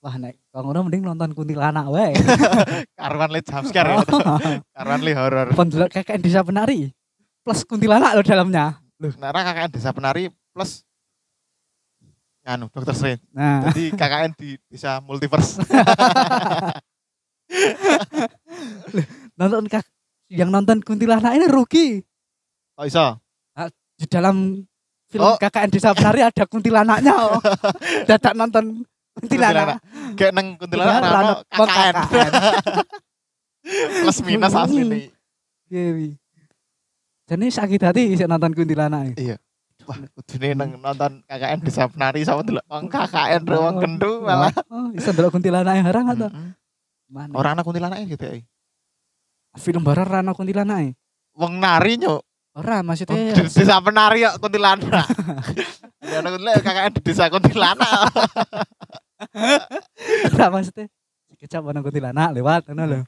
wah 0.00 0.14
nek 0.20 0.38
kalau 0.54 0.70
ngono 0.70 0.86
mending 0.86 1.02
nonton 1.02 1.34
kuntilanak 1.34 1.90
wae 1.90 2.14
Karuan 3.00 3.30
le 3.34 3.40
jump 3.42 3.64
scare 3.66 3.90
ya. 3.98 4.04
Karuan 4.76 5.00
le 5.02 5.12
horor. 5.18 5.46
pendelok 5.56 5.90
kakek 5.90 6.22
desa 6.22 6.46
penari 6.46 6.94
plus 7.42 7.66
kuntilanak 7.66 8.14
lo 8.14 8.22
dalamnya 8.22 8.78
Nara 8.96 9.44
KKN 9.44 9.68
Desa 9.76 9.92
Penari 9.92 10.32
plus 10.56 10.80
nganu 12.46 12.70
Dokter 12.70 12.94
Strange. 12.94 13.22
nah 13.34 13.66
Jadi 13.74 13.90
KKN 13.90 14.30
di 14.38 14.54
Desa 14.70 15.02
Multiverse. 15.02 15.58
nonton 19.38 19.66
kak 19.66 19.82
yang 20.30 20.50
nonton 20.50 20.82
kuntilanak 20.82 21.34
ini 21.38 21.46
rugi 21.46 22.02
Oh 22.76 22.84
iso. 22.86 23.18
di 23.96 24.04
dalam 24.06 24.62
film 25.08 25.22
Oh. 25.22 25.38
KKN 25.38 25.70
Desa 25.70 25.94
Penari 25.94 26.20
ada 26.22 26.44
kuntilanaknya 26.46 27.14
oh. 27.14 27.38
dadak 28.10 28.34
nonton 28.34 28.82
kuntilanak 29.14 29.78
Kayak 30.14 30.32
neng 30.34 30.46
kuntilanak 30.58 31.02
Kuntilanak 31.02 31.14
rano 31.14 31.34
KKN. 31.50 31.94
KKN. 31.94 32.32
plus 34.06 34.18
minus 34.22 34.54
asli 34.54 34.82
nih. 34.86 35.04
Dewi 35.66 36.10
jadi 37.26 37.46
sakit 37.50 37.80
hati 37.82 38.02
bisa 38.14 38.30
nonton 38.30 38.54
kuntilanak 38.54 39.14
Wah, 39.18 39.38
kudune 39.86 40.48
neng 40.52 40.70
nonton 40.78 41.22
KKN 41.24 41.58
Desa 41.62 41.86
Penari 41.86 42.26
sama 42.26 42.42
dulu. 42.42 42.60
Wong 42.66 42.86
KKN 42.90 43.42
ro 43.46 43.56
wong 43.70 43.76
kendu 43.78 44.10
malah. 44.20 44.52
oh 44.68 44.90
bisa 44.90 45.14
ndelok 45.14 45.32
kuntilanak 45.38 45.74
yang 45.78 45.86
harang 45.86 46.06
atau 46.12 46.28
mana 47.06 47.30
Orang 47.32 47.54
anak 47.58 47.64
kuntilanak 47.64 48.02
gitu 48.04 48.26
ya. 48.26 48.42
film 49.56 49.86
horor 49.86 50.04
rano 50.04 50.36
kuntilanak 50.36 50.92
Wong 51.32 51.62
nari 51.62 51.96
nyuk. 51.96 52.20
ora 52.56 52.80
maksudnya 52.80 53.36
di 53.36 53.42
Desa 53.52 53.76
Penari 53.80 54.24
kok 54.24 54.40
kuntilanak. 54.42 55.06
Ya 56.06 56.22
anak 56.22 56.30
kuntilanak 56.38 56.62
KKN 56.62 56.92
di 56.92 57.00
Desa 57.02 57.24
Kuntilanak. 57.28 57.90
ora 60.34 60.46
maksudnya 60.50 60.86
kecap 61.36 61.62
ana 61.68 61.84
kuntilanak 61.84 62.32
lewat 62.32 62.64
ngono 62.68 62.84
lho 62.88 63.00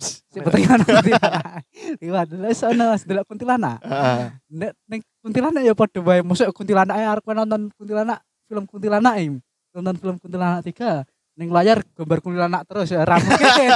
ana 0.00 0.84
kuntilanak. 0.84 1.62
Lewat 2.00 2.28
lha 2.36 2.50
sono 2.52 2.86
delok 3.00 3.24
kuntilanak. 3.28 3.78
Heeh. 3.80 4.24
nek 4.52 4.72
ning 4.88 5.00
kuntilanak 5.24 5.62
ya 5.64 5.72
padha 5.72 6.00
wae. 6.04 6.20
Mosok 6.20 6.52
kuntilanak 6.52 6.96
arep 6.96 7.24
nonton 7.32 7.72
kuntilanak 7.76 8.20
film 8.48 8.64
kuntilanak 8.68 9.14
im 9.24 9.34
nonton 9.72 9.96
film 9.96 10.16
kuntilanak 10.20 10.60
tiga. 10.64 11.04
Ning 11.36 11.48
layar 11.52 11.80
gambar 11.96 12.18
kuntilanak 12.20 12.62
terus 12.68 12.92
ya 12.92 13.04
ra 13.04 13.16
mungkin. 13.20 13.70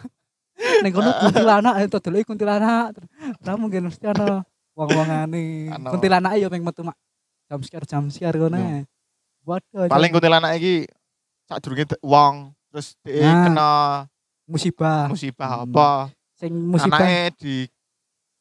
Ning 0.82 0.92
kono 0.92 1.10
kuntilanak 1.22 1.74
itu 1.86 1.98
delok 2.02 2.26
kuntilanak. 2.26 2.94
Ra 3.42 3.52
mungkin 3.54 3.86
mesti 3.90 4.06
ana 4.10 4.42
wong-wongane. 4.74 5.70
Ana. 5.70 5.88
kuntilanak 5.94 6.32
ya 6.38 6.50
ping 6.50 6.62
metu 6.66 6.82
mak. 6.82 6.98
Jam 7.46 7.62
scare 7.62 7.86
jam 7.86 8.10
scare 8.10 8.34
ngono 8.42 8.58
Ya. 8.58 8.82
waduh 9.46 9.86
Paling 9.86 10.10
kuntilanak 10.10 10.58
iki 10.58 10.90
sadurunge 11.46 11.86
de- 11.86 12.02
wong 12.02 12.50
terus 12.74 12.98
dia 13.06 13.30
kena 13.46 13.70
musibah 14.46 15.10
musibah 15.10 15.50
Hmm. 15.52 15.64
apa 15.68 15.90
sing 16.34 16.52
musibah 16.54 16.98
anaknya 16.98 17.34
di 17.36 17.56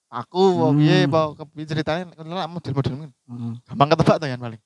aku 0.08 0.44
Hmm. 0.72 0.78
piye 0.78 0.98
apa 1.06 1.22
kepiye 1.36 1.66
ceritanya 1.66 2.04
kuntilanak 2.12 2.50
model-model 2.50 2.94
ngono. 2.96 3.12
heeh 3.12 3.54
gampang 3.66 3.90
ketebak 3.92 4.16
tuh 4.18 4.28
kan 4.30 4.40
paling 4.40 4.62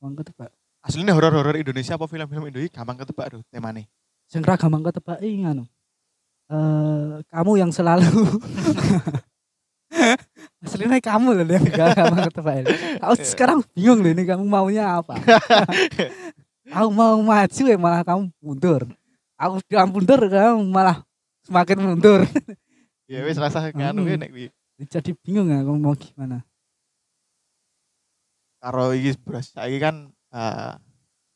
wong 0.00 0.12
ketebak 0.16 0.50
aslinya 0.80 1.12
horor-horor 1.12 1.54
Indonesia 1.54 1.94
apa 1.94 2.06
film-film 2.06 2.44
Indonesia 2.46 2.72
gampang 2.72 2.96
ketebak 2.96 3.26
tuh 3.28 3.40
temanya 3.50 3.84
sing 4.24 4.40
ra 4.40 4.54
gampang 4.54 4.82
ketebak 4.82 5.18
iki 5.20 5.42
ngono 5.42 5.64
eh 6.50 7.20
kamu 7.28 7.52
yang 7.58 7.70
selalu 7.70 8.08
Aslinya 10.60 11.00
kamu 11.00 11.34
loh 11.34 11.44
yang 11.50 11.64
gak 11.66 11.98
gampang 11.98 12.30
ketebak 12.30 12.54
ini. 12.62 12.70
Aku 13.00 13.14
sekarang 13.24 13.58
bingung 13.74 14.04
loh 14.04 14.12
ini 14.12 14.22
kamu 14.22 14.44
maunya 14.44 15.00
apa. 15.00 15.16
aku 16.76 16.88
mau 16.92 17.16
maju 17.18 17.62
ya 17.64 17.76
malah 17.80 18.04
kamu 18.04 18.28
mundur. 18.38 18.86
Aku 19.40 19.56
sudah 19.64 19.88
mundur 19.88 20.20
kamu 20.20 20.68
malah 20.68 21.00
semakin 21.42 21.78
mundur. 21.80 22.20
ya 23.10 23.24
wis 23.24 23.40
rasa 23.40 23.72
nganu 23.72 24.04
Hmm. 24.04 24.08
ki 24.08 24.16
nek 24.18 24.30
Jadi 24.80 25.10
bingung 25.16 25.48
ya 25.48 25.60
kamu 25.60 25.76
mau 25.76 25.96
gimana. 25.96 26.44
karo 28.60 28.92
iki 28.92 29.16
bros 29.16 29.48
saiki 29.50 29.80
kan 29.80 30.12
eh, 30.30 30.72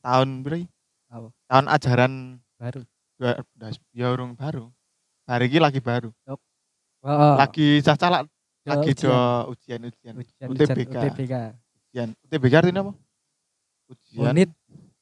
tahun 0.01 0.45
iki? 0.45 0.69
Apa? 1.09 1.29
tahun 1.47 1.67
ajaran 1.71 2.13
Baru. 2.55 2.81
dua- 3.17 3.41
ya 3.91 4.07
urung 4.11 4.35
baru 4.35 4.69
hari 5.25 5.49
ini 5.49 5.59
lagi 5.59 5.81
baru 5.81 6.13
Oh, 7.01 7.37
lagi 7.37 7.81
caca 7.81 8.09
lah 8.09 8.21
do 8.25 8.31
lagi 8.67 8.91
ujian. 8.93 9.09
do 9.09 9.17
ujian-ujian 9.53 10.15
ujian, 10.17 10.47
UTBK. 10.49 10.95
UTBK. 10.97 11.35
ujian 11.87 12.09
UTBK 12.19 12.55
artinya 12.59 12.81
apa 12.83 12.93
ujian 13.89 14.25
Unit 14.27 14.51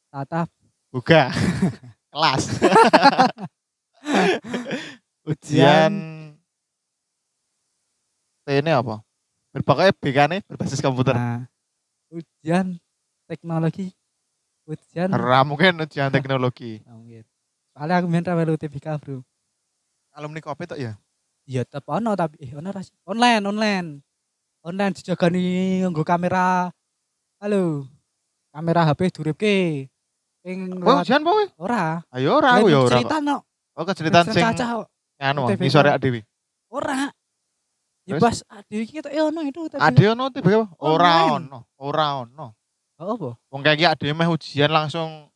tata 0.07 0.47
buka 0.91 1.31
kelas 2.13 2.43
ujian 5.31 5.93
ini 8.53 8.71
apa 8.75 9.01
berpokoknya 9.57 9.93
BK 9.97 10.19
nih 10.29 10.41
berbasis 10.45 10.85
komputer 10.85 11.17
Nah, 11.17 11.49
ujian 12.13 12.77
teknologi 13.25 13.97
ujian 14.69 15.09
Ora 15.09 15.41
mungkin 15.47 15.81
ujian 15.81 16.13
teknologi 16.13 16.85
Nah, 16.85 17.01
mungkin. 17.01 17.25
Soalnya 17.73 18.05
aku 18.05 18.07
main 18.13 18.25
melu 18.37 18.53
UTBK 18.61 19.01
bro. 19.01 19.25
alumni 20.13 20.45
kopi 20.45 20.69
tuh 20.69 20.77
ya 20.77 20.93
Iya 21.49 21.65
tetep 21.67 21.89
ono 21.89 22.13
tapi 22.15 22.39
eh 22.45 22.53
ono 22.55 22.71
ras 22.71 22.93
online 23.09 23.43
online 23.43 23.89
online 24.63 24.95
dijagani 24.95 25.83
nganggo 25.83 26.07
kamera. 26.07 26.71
Halo. 27.43 27.91
Kamera 28.55 28.87
HP 28.87 29.11
duripke. 29.11 29.91
Oh 30.43 30.51
lewat- 30.51 31.07
ujian 31.07 31.23
apa 31.23 31.33
weh? 31.33 31.49
ora. 31.57 31.85
ayo 32.11 32.29
ora 32.35 32.51
aku 32.57 32.67
ya 32.67 32.79
ora 32.81 32.99
Cerita 32.99 33.17
no. 33.19 33.37
oh 33.73 33.85
keceritaan 33.85 34.27
sing 34.27 34.43
Caca 34.43 34.65
kok. 34.77 34.87
anu 35.17 35.41
UTBK. 35.47 35.61
ngisore 35.61 35.91
Dewi 35.97 36.21
Ora. 36.69 37.13
Ya 38.03 38.19
pas 38.19 38.43
ade 38.43 38.75
iki 38.77 38.99
ketok 38.99 39.13
ono 39.13 39.41
itu 39.43 39.61
UTBK. 39.63 39.79
ade 39.79 40.05
ono 40.09 40.23
apa? 40.27 40.63
ora 40.81 41.13
ono 41.33 41.59
ora 41.77 42.07
ono 42.21 42.47
Oh, 42.99 43.07
apa? 43.09 43.31
wong 43.49 43.61
kayak 43.61 43.95
ade 43.95 44.11
meh 44.11 44.27
ujian 44.27 44.67
langsung 44.69 45.31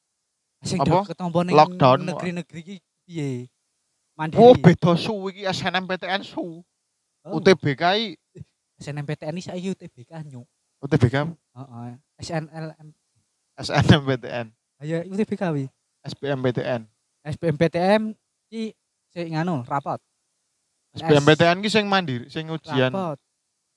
Sing 0.62 0.78
Apa? 0.78 1.06
ketompo 1.06 1.42
ning 1.42 1.54
Lockdown. 1.54 2.02
negeri-negeri 2.02 2.60
iki 2.60 2.76
piye? 3.04 3.46
Mandiri. 4.18 4.40
oh 4.40 4.54
beda 4.54 4.96
su 4.96 5.14
iki 5.28 5.44
SNMPTN 5.44 6.22
su 6.22 6.64
Oh, 7.22 7.38
UTBK 7.38 7.82
i 7.94 8.14
SNMPTN 8.76 9.34
iki 9.34 9.44
saiki 9.44 9.68
UTBK 9.70 10.10
nyuk. 10.26 10.46
UTBK 10.78 11.14
Heeh. 11.54 11.90
SNLM. 12.18 12.88
SNMPTN 13.56 14.46
Ayo 14.76 15.00
UTBK 15.08 15.42
wi. 15.56 15.64
SBMPTN 16.04 16.84
SBMPTN 17.26 18.14
iki 18.46 18.76
sing 19.10 19.34
nganu 19.34 19.64
rapot. 19.66 19.98
SBMPTN 20.94 21.58
ki 21.64 21.68
sing 21.72 21.84
mandiri 21.88 22.28
sing 22.28 22.46
ujian 22.46 22.92
Rapot. 22.92 23.18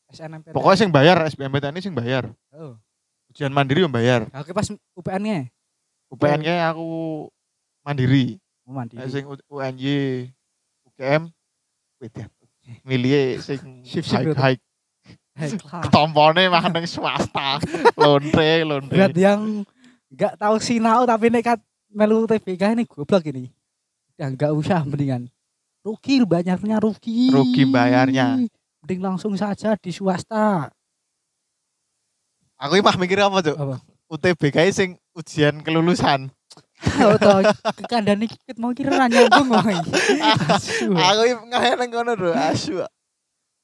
SNMPTN. 0.10 0.54
pokoknya 0.54 0.78
sing 0.78 0.90
bayar 0.90 1.18
SBMPTN 1.26 1.74
ini 1.78 1.82
sing 1.82 1.94
bayar 1.94 2.30
Oh. 2.50 2.74
ujian 3.30 3.54
mandiri 3.54 3.86
yang 3.86 3.94
bayar 3.94 4.26
Oke 4.34 4.52
pas 4.52 4.66
UPN-nya 4.98 5.48
UPN 6.10 6.42
kayak 6.42 6.74
aku 6.74 7.30
mandiri 7.86 8.42
mau 8.66 8.82
mandiri. 8.82 9.06
Sing 9.06 9.24
UNY 9.26 10.30
UGM 10.90 11.30
beda 12.02 12.26
milih 12.84 13.38
sing 13.40 13.62
Shift-shift 13.90 14.34
high 14.34 14.58
high 15.38 15.54
tompone 15.90 16.50
mah 16.50 16.68
nang 16.68 16.86
swasta 16.86 17.62
lontre 18.02 18.66
lontre 18.66 18.98
buat 18.98 19.14
yang 19.16 19.64
nggak 20.10 20.34
tahu 20.42 20.56
sinau 20.58 21.06
tapi 21.06 21.30
nekat 21.30 21.62
melu 21.94 22.26
TBK 22.26 22.78
ini 22.78 22.84
goblok 22.86 23.26
ini. 23.30 23.50
Ya 24.18 24.30
nggak 24.30 24.52
usah 24.54 24.84
mendingan. 24.86 25.30
Rugi 25.86 26.22
banyaknya 26.28 26.78
rugi. 26.82 27.32
Rugi 27.32 27.64
bayarnya. 27.70 28.46
mending 28.80 29.00
langsung 29.04 29.36
saja 29.36 29.76
di 29.76 29.92
swasta. 29.92 30.72
Aku 32.60 32.80
mah 32.80 32.96
mikir 33.00 33.20
apa 33.24 33.40
cuk? 33.40 33.56
Apa? 33.56 33.76
UTBK 34.10 34.58
sing 34.74 34.90
ujian 35.16 35.62
kelulusan. 35.62 36.30
Oh 37.04 37.20
toh 37.20 37.44
kekandani 37.76 38.24
kit 38.32 38.56
mau 38.56 38.72
kira 38.72 38.96
ra 38.96 39.12
nyambung. 39.12 39.52
Asu. 39.52 40.96
aku 41.12 41.24
ngene 41.52 41.76
nang 41.76 41.92
kono 41.92 42.16
lho 42.16 42.32
asu. 42.32 42.80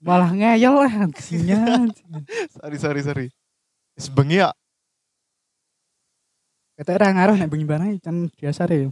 Malah 0.04 0.36
ngeyel 0.36 0.76
lah 0.84 1.08
anjingnya. 1.08 1.64
Sorry 2.60 2.76
sorry 2.76 3.02
sorry. 3.08 3.28
Wis 3.96 4.12
bengi 4.12 4.44
ya 4.44 4.52
kata 6.76 6.92
ra 7.00 7.10
ngaruh 7.16 7.36
nek 7.40 7.50
bengi 7.52 7.68
barang 7.68 7.90
kan 8.04 8.28
biasa 8.36 8.68
deh. 8.68 8.92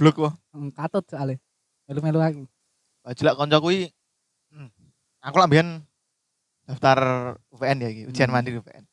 Blok 0.00 0.16
wah. 0.24 0.34
Katut 0.72 1.04
soalnya. 1.08 1.38
Melu-melu 1.88 2.20
aku. 2.20 2.42
Jelek 3.12 3.36
kanca 3.36 3.60
kuwi. 3.60 3.92
Hmm, 4.48 4.72
aku 5.20 5.36
lah 5.36 5.48
mbiyen 5.48 5.84
daftar 6.64 6.98
UPN 7.52 7.76
ya 7.84 7.88
iki 7.92 8.02
ujian 8.08 8.32
Hmm. 8.32 8.40
mandiri 8.40 8.56
UPN 8.56 8.84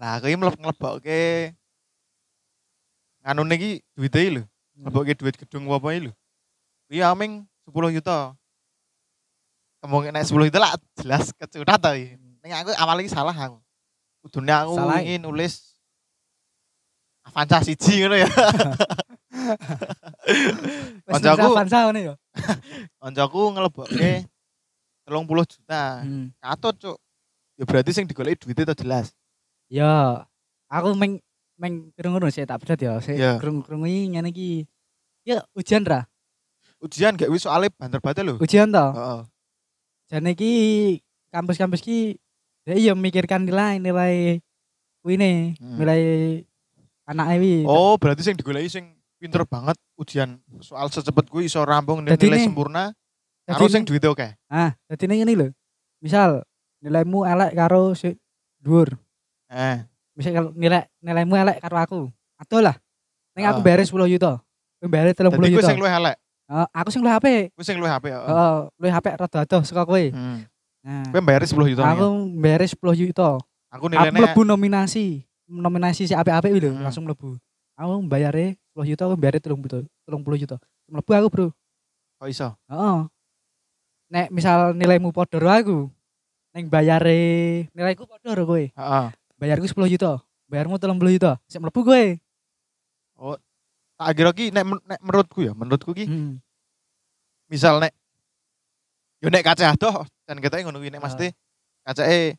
nah 0.00 0.16
aku 0.16 0.32
iki 0.32 0.40
mleb 0.40 0.56
nglebokke 0.56 1.52
nganu 3.20 3.44
niki 3.44 3.84
duite 3.92 4.20
lho. 4.32 4.42
Nglebokke 4.80 5.12
duit 5.12 5.36
gedung 5.36 5.68
apa 5.68 5.92
iki 5.92 6.08
lho. 6.08 6.12
Kuwi 6.88 7.04
aming 7.04 7.44
10 7.68 7.96
juta 8.00 8.32
kemungkinan 9.84 10.16
nek 10.16 10.24
10 10.24 10.48
juta 10.48 10.58
lah 10.64 10.72
jelas 10.96 11.28
kecurat 11.36 11.76
to 11.76 11.92
iki 11.92 12.16
ning 12.16 12.52
aku 12.56 12.72
awal 12.80 12.96
iki 13.04 13.12
salah 13.12 13.36
aku. 13.36 13.60
Kudune 14.24 14.52
aku 14.56 14.80
ingin 15.04 15.20
nulis 15.20 15.69
Avanza 17.26 17.60
siji 17.62 18.00
ngono 18.00 18.16
ya 18.16 18.26
nulis 21.06 21.24
Avanza 21.26 21.78
ngono 21.86 21.98
ya 22.00 22.14
kancaku 23.00 23.40
nglebokke 23.54 24.24
30 25.06 25.52
juta 25.52 25.82
Hmm. 26.06 26.30
katut 26.38 26.74
cuk 26.78 26.96
ya 27.58 27.64
berarti 27.66 27.90
sing 27.90 28.04
digoleki 28.06 28.46
duitnya 28.46 28.64
itu 28.70 28.84
jelas 28.84 29.12
Ya, 29.70 30.26
aku 30.66 30.98
meng 30.98 31.22
meng 31.54 31.94
krungu 31.94 32.26
sih 32.26 32.42
tak 32.42 32.58
berat 32.58 32.82
ya. 32.82 32.98
Saya 32.98 33.14
Iya. 33.14 33.32
krungu-krungu 33.38 33.86
iki 33.86 34.10
ngene 34.10 34.34
iki. 34.34 34.50
Ya 35.22 35.46
ujian 35.54 35.86
ra? 35.86 36.10
ujian 36.82 37.14
gak 37.14 37.30
wis 37.30 37.46
soalnya 37.46 37.70
banter 37.78 38.02
banter 38.02 38.26
lho 38.26 38.34
Ujian 38.42 38.74
to. 38.74 38.82
Heeh. 38.82 39.20
Jane 40.10 40.34
iki 40.34 40.52
kampus-kampus 41.30 41.86
ki 41.86 42.18
ya 42.66 42.74
iya 42.74 42.92
mikirkan 42.98 43.46
nilai 43.46 43.78
nilai 43.78 44.42
kuine, 45.06 45.54
Hmm. 45.62 45.78
nilai 45.78 46.02
anak 47.10 47.26
wi. 47.36 47.66
oh 47.66 47.98
berarti 47.98 48.22
sing 48.22 48.34
digoleki 48.34 48.70
sing 48.70 48.84
pinter 49.18 49.42
banget 49.44 49.74
ujian 49.94 50.38
soal 50.58 50.86
secepat 50.86 51.26
gue 51.26 51.42
iso 51.42 51.60
rampung 51.60 52.00
dan 52.00 52.14
nilai 52.14 52.40
sempurna 52.40 52.94
karo 53.44 53.66
sing 53.66 53.82
ini- 53.82 53.88
duitnya 53.90 54.08
oke 54.08 54.28
Ah, 54.46 54.70
dadi 54.86 55.04
ini 55.04 55.14
ngene 55.18 55.32
lho. 55.34 55.48
Misal 55.98 56.46
nilaimu 56.78 57.22
elek 57.24 57.52
karo 57.52 57.92
si 57.92 58.14
dhuwur. 58.56 58.94
eh 59.48 59.84
Misal 60.14 60.32
kalau 60.32 60.50
nilai 60.54 60.86
nilaimu 60.98 61.34
elek 61.36 61.58
karo 61.58 61.76
aku. 61.76 62.00
Aduh 62.38 62.62
lah. 62.62 62.76
Ning 63.34 63.44
aku 63.44 63.60
bayar 63.60 63.82
10 63.82 63.90
juta. 64.08 64.40
Kowe 64.78 64.86
bayar 64.86 65.12
30 65.12 65.28
Jadi 65.28 65.36
gue 65.44 65.52
juta. 65.52 65.68
sing 65.68 65.76
luwih 65.76 65.92
elek 65.92 66.16
Eh, 66.46 66.66
aku 66.72 66.88
sing 66.88 66.98
luwih 66.98 67.12
HP. 67.12 67.26
gue 67.52 67.62
sing 67.62 67.76
luwih 67.76 67.92
HP 67.92 68.06
Heeh, 68.10 68.54
luwih 68.74 68.90
HP 68.90 69.06
rada 69.14 69.38
adoh 69.40 69.62
saka 69.62 69.82
kowe. 69.84 70.02
hmm. 70.02 70.38
Nah. 70.80 71.04
gue 71.06 71.20
bayar 71.20 71.44
10 71.44 71.52
juta 71.68 71.82
aku 71.84 72.00
aku, 72.00 72.08
bayar 72.40 72.60
10 72.64 72.72
juta 72.96 73.36
aku 73.36 73.44
aku 73.68 73.84
nilainya 73.86 74.16
mlebu 74.16 74.40
nominasi 74.42 75.28
nominasi 75.50 76.06
si 76.06 76.14
apik-apik 76.14 76.54
lho 76.54 76.70
Hmm. 76.70 76.86
langsung 76.86 77.04
mlebu. 77.04 77.34
Aku 77.74 77.92
bayar 78.06 78.32
10 78.32 78.86
juta 78.86 79.02
aku 79.10 79.18
bayar 79.18 79.42
30 79.42 79.58
juta 79.66 79.78
30 80.06 80.38
juta. 80.38 80.56
Mlebu 80.86 81.10
aku 81.10 81.28
bro. 81.28 81.46
Kok 82.22 82.28
iso? 82.30 82.54
Heeh. 82.70 82.98
Nek 84.10 84.26
misal 84.30 84.78
nilaimu 84.78 85.10
padha 85.10 85.38
aku 85.42 85.90
ning 86.54 86.66
bayare 86.70 87.66
nilaiku 87.74 88.06
padha 88.06 88.30
karo 88.30 88.46
kowe. 88.46 88.62
Heeh. 88.62 89.06
Bayarku 89.40 89.66
10 89.66 89.90
juta 89.90 90.22
bayarmu 90.46 90.78
30 90.78 91.16
juta. 91.18 91.32
Sik 91.50 91.58
mlebu 91.58 91.82
kowe. 91.82 92.04
Tak 94.00 94.16
kira 94.16 94.32
ki 94.32 94.48
nek, 94.48 94.64
nek 94.88 95.00
menurutku 95.04 95.44
ya 95.44 95.52
menurutku 95.52 95.92
ki 95.92 96.08
hmm. 96.08 96.40
misal 97.52 97.84
nek 97.84 97.92
yo 99.20 99.28
nek 99.28 99.44
kaca 99.44 99.76
adoh 99.76 100.08
dan 100.24 100.40
kita 100.40 100.64
ngono 100.64 100.80
kuwi 100.80 100.88
nek 100.88 101.04
mesti 101.04 101.28
kaca 101.84 102.08
eh 102.08 102.32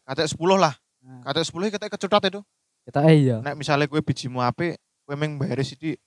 kaca 0.00 0.24
10 0.24 0.32
lah 0.56 0.72
Nah, 1.04 1.20
kaca 1.20 1.44
10 1.44 1.52
kita 1.68 1.86
kecutat 1.92 2.22
itu. 2.32 2.40
Kita 2.88 3.00
eh 3.08 3.28
iya. 3.28 3.36
Nek 3.44 3.60
misalnya 3.60 3.84
kue 3.84 4.00
bijimu 4.00 4.40
apik 4.40 4.80
kue 5.04 5.14
meng 5.16 5.36
bayar 5.36 5.60
sithik 5.60 6.00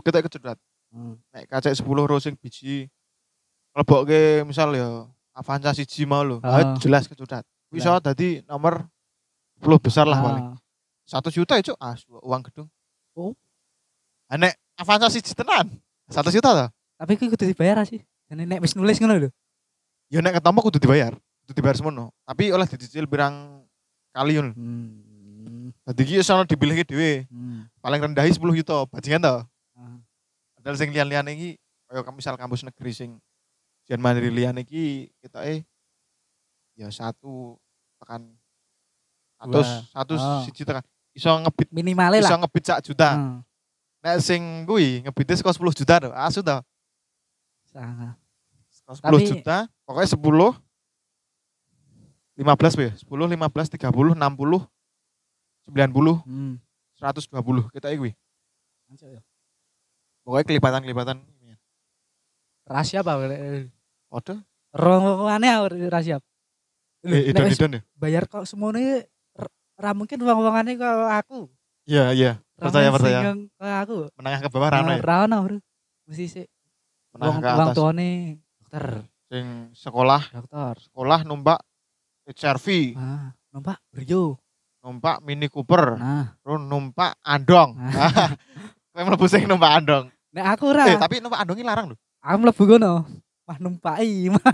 kita 0.00 0.24
kecutat. 0.24 0.56
Hmm. 0.90 1.22
nek 1.30 1.46
kaca 1.46 1.70
10 1.70 1.86
rosing 1.86 2.34
biji 2.34 2.90
lebokke 3.78 4.42
misal 4.42 4.74
ya 4.74 5.06
Avanza 5.30 5.70
siji 5.70 6.02
mau 6.08 6.26
lho. 6.26 6.42
Ah. 6.42 6.58
ah, 6.58 6.64
jelas 6.82 7.06
kecutat. 7.06 7.46
Bisa 7.70 8.02
dadi 8.02 8.42
nomor 8.50 8.90
10 9.62 9.78
besar 9.78 10.04
lah 10.08 10.18
paling. 10.18 10.46
Ah, 10.52 10.56
satu 11.06 11.30
juta 11.30 11.54
ya 11.54 11.62
cuk? 11.70 11.78
Ah 11.78 11.94
uang 12.26 12.42
gedung. 12.50 12.68
Oh. 13.14 13.36
Nek 14.32 14.58
Avanza 14.74 15.12
siji 15.12 15.36
tenan. 15.36 15.78
Satu 16.10 16.34
juta 16.34 16.50
ta? 16.50 16.66
Tapi 16.98 17.16
kuwi 17.16 17.30
kudu 17.32 17.46
dibayar 17.46 17.80
sih? 17.86 18.02
Dan 18.26 18.44
nek 18.50 18.60
wis 18.60 18.74
nulis 18.74 18.98
ngono 18.98 19.16
lho. 19.16 19.30
Ya 20.10 20.18
nek 20.18 20.42
ketemu 20.42 20.58
kudu 20.58 20.78
dibayar. 20.82 21.14
Kudu 21.46 21.52
dibayar 21.54 21.76
semono. 21.78 22.10
Tapi 22.26 22.50
oleh 22.50 22.66
dicicil 22.66 23.06
pirang 23.06 23.62
kali 24.10 24.32
ngono 24.36 24.52
hmm. 24.54 25.86
dadi 25.86 26.02
ki 26.02 26.14
iso 26.20 26.34
dipilih 26.46 26.82
dhewe 26.82 27.24
hmm. 27.30 27.70
paling 27.78 28.00
rendah 28.02 28.26
10 28.26 28.36
juta 28.38 28.86
bajingan 28.90 29.22
to 29.22 29.34
Ah. 29.80 29.96
padahal 30.58 30.76
sing 30.76 30.92
lian-lian 30.92 31.24
iki 31.32 31.56
kaya 31.88 32.04
misal 32.12 32.36
kampus 32.36 32.60
negeri 32.60 32.92
sing 32.92 33.10
jan 33.88 33.96
mandiri 33.96 34.28
lian 34.28 34.54
iki 34.60 35.08
kita 35.24 35.40
eh 35.48 35.64
ya 36.76 36.92
satu 36.92 37.56
tekan 37.96 38.28
satu 39.40 39.58
satu 39.90 40.14
Oh. 40.20 40.42
siji 40.44 40.68
tekan 40.68 40.84
iso 41.16 41.32
ngebit 41.32 41.68
minimale 41.72 42.20
iso 42.20 42.28
lah 42.28 42.44
ngebit 42.44 42.64
sak 42.66 42.84
juta 42.84 43.16
Hmm. 43.16 43.40
nek 44.04 44.20
sing 44.20 44.68
kuwi 44.68 45.00
ngebitnya 45.02 45.40
saka 45.40 45.56
10 45.56 45.72
juta 45.80 45.94
to 45.96 46.08
asu 46.12 46.40
to 46.44 46.56
Sangat. 47.70 48.14
saka 48.68 48.92
10 48.98 49.02
Tapi- 49.16 49.28
juta 49.32 49.56
pokoknya 49.86 50.08
10 50.12 50.50
15 52.40 52.80
ya? 52.80 52.92
10 52.96 53.04
15 53.04 53.36
30 53.76 54.16
60 54.16 54.64
90 55.68 56.24
Hmm. 56.24 56.56
120 56.96 57.68
kita 57.76 57.88
Anjir 58.90 59.08
ya. 59.14 59.22
pokoknya 60.24 60.44
kelipatan-kelipatan 60.48 61.16
rahasia 62.66 63.00
apa 63.04 63.16
Waduh, 64.10 64.38
rongongane 64.74 65.48
rahasia? 65.86 66.18
Lho, 67.06 67.14
eh, 67.14 67.22
wis 67.22 67.30
idon-idon 67.30 67.78
ya? 67.78 67.80
bayar 67.94 68.26
kok 68.26 68.42
semuanya 68.44 69.06
ra 69.78 69.94
mungkin 69.94 70.18
wong-wongane 70.20 70.74
kok 70.76 70.90
aku. 71.14 71.48
Iya, 71.88 72.12
iya. 72.12 72.32
Percaya, 72.58 72.90
percaya. 72.92 73.32
kaya 73.56 73.76
aku. 73.86 74.10
Menengah 74.20 74.40
ke 74.44 74.48
bawah 74.52 74.68
rano 74.68 74.90
ya? 74.92 75.00
ra 75.00 75.16
ono 75.24 75.36
bro. 75.40 75.58
Mesti 76.10 76.26
sih 76.28 76.46
Menengah 77.16 77.38
ke 77.40 77.48
atas. 77.48 77.76
tuane 77.78 78.08
dokter. 78.60 78.86
Sing 79.30 79.46
sekolah, 79.72 80.22
dokter. 80.34 80.74
Sekolah 80.90 81.20
numpak 81.24 81.62
HRV, 82.30 82.94
ah 82.94 83.34
numpak 83.50 83.82
brio 83.90 84.38
numpak 84.80 85.18
Mini 85.26 85.50
Cooper, 85.50 85.98
nah 85.98 86.30
terus 86.40 86.62
numpak 86.62 87.18
Andong. 87.26 87.74
Ah. 87.76 88.38
Kowe 88.94 89.02
mlebu 89.06 89.26
sing 89.26 89.50
numpak 89.50 89.82
Andong. 89.82 90.06
nek 90.30 90.46
aku 90.54 90.70
ora 90.70 90.86
Eh, 90.86 90.94
tapi 90.94 91.18
numpak 91.18 91.42
Andong 91.42 91.58
ini 91.58 91.66
larang 91.66 91.90
loh. 91.90 91.98
aku 92.22 92.36
mlebu 92.38 92.62
kono 92.64 92.94
mah 93.50 93.58
numpai 93.58 94.30
mah 94.30 94.40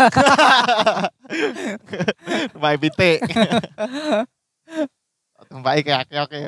numpak 2.56 2.70
IPT. 2.80 3.00
numpak 5.52 5.72
kayak 5.84 6.08
oke 6.08 6.16
oke. 6.24 6.38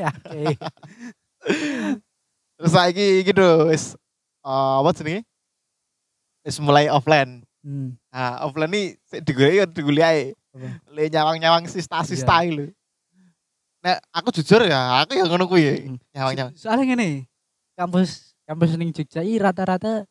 oke 0.00 0.40
Terus 2.58 2.74
iki 2.90 3.30
lho 3.36 3.68
wis 3.70 3.92
eh, 4.42 4.74
apa 4.82 4.90
jenenge? 4.96 5.22
Wis 6.42 6.56
mulai 6.64 6.88
offline. 6.88 7.44
Hmm. 7.68 7.88
Nah, 8.08 8.48
offline 8.48 8.72
ini 8.72 8.82
digoleki 9.20 9.60
ya 9.60 9.66
ae. 10.08 10.32
Apa? 10.56 10.68
Le 10.88 11.02
nyawang-nyawang 11.12 11.68
sista-sista 11.68 12.40
iki 12.40 12.56
lho. 12.56 12.66
Nek 13.84 14.00
aku 14.10 14.32
jujur 14.40 14.64
ya, 14.64 15.04
aku 15.04 15.12
ya 15.20 15.28
ngono 15.28 15.44
kuwi. 15.44 15.62
Hmm. 15.68 16.00
Nyawang-nyawang. 16.16 16.56
soalnya 16.56 16.88
gini 16.88 17.28
kampus 17.78 18.34
kampus 18.42 18.74
ning 18.74 18.90
Jogja 18.90 19.22
i 19.22 19.38
rata-rata 19.38 20.02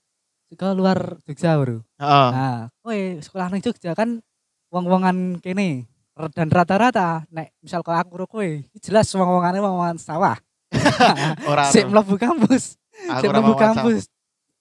sekolah 0.48 0.72
luar 0.72 1.00
Jogja 1.28 1.60
bro 1.60 1.84
Heeh. 2.00 2.30
nah 2.32 2.72
kowe 2.80 3.00
sekolah 3.20 3.52
ning 3.52 3.60
Jogja 3.60 3.91
kan 3.91 4.24
wong-wongan 4.72 5.43
kene 5.43 5.84
dan 6.32 6.48
rata-rata 6.48 7.28
nek 7.28 7.52
misal 7.60 7.84
kalau 7.84 8.00
aku 8.00 8.24
kowe 8.24 8.48
jelas 8.80 9.12
wong-wongane 9.12 9.60
wong-wongan 9.60 10.00
sawah 10.00 10.39
Ora. 11.52 11.67
sik 11.67 11.91
mlebu 11.91 12.15
kampus 12.15 12.80
aku 13.12 13.28
sik 13.28 13.30
mlebu 13.36 13.54
kampus 13.60 14.08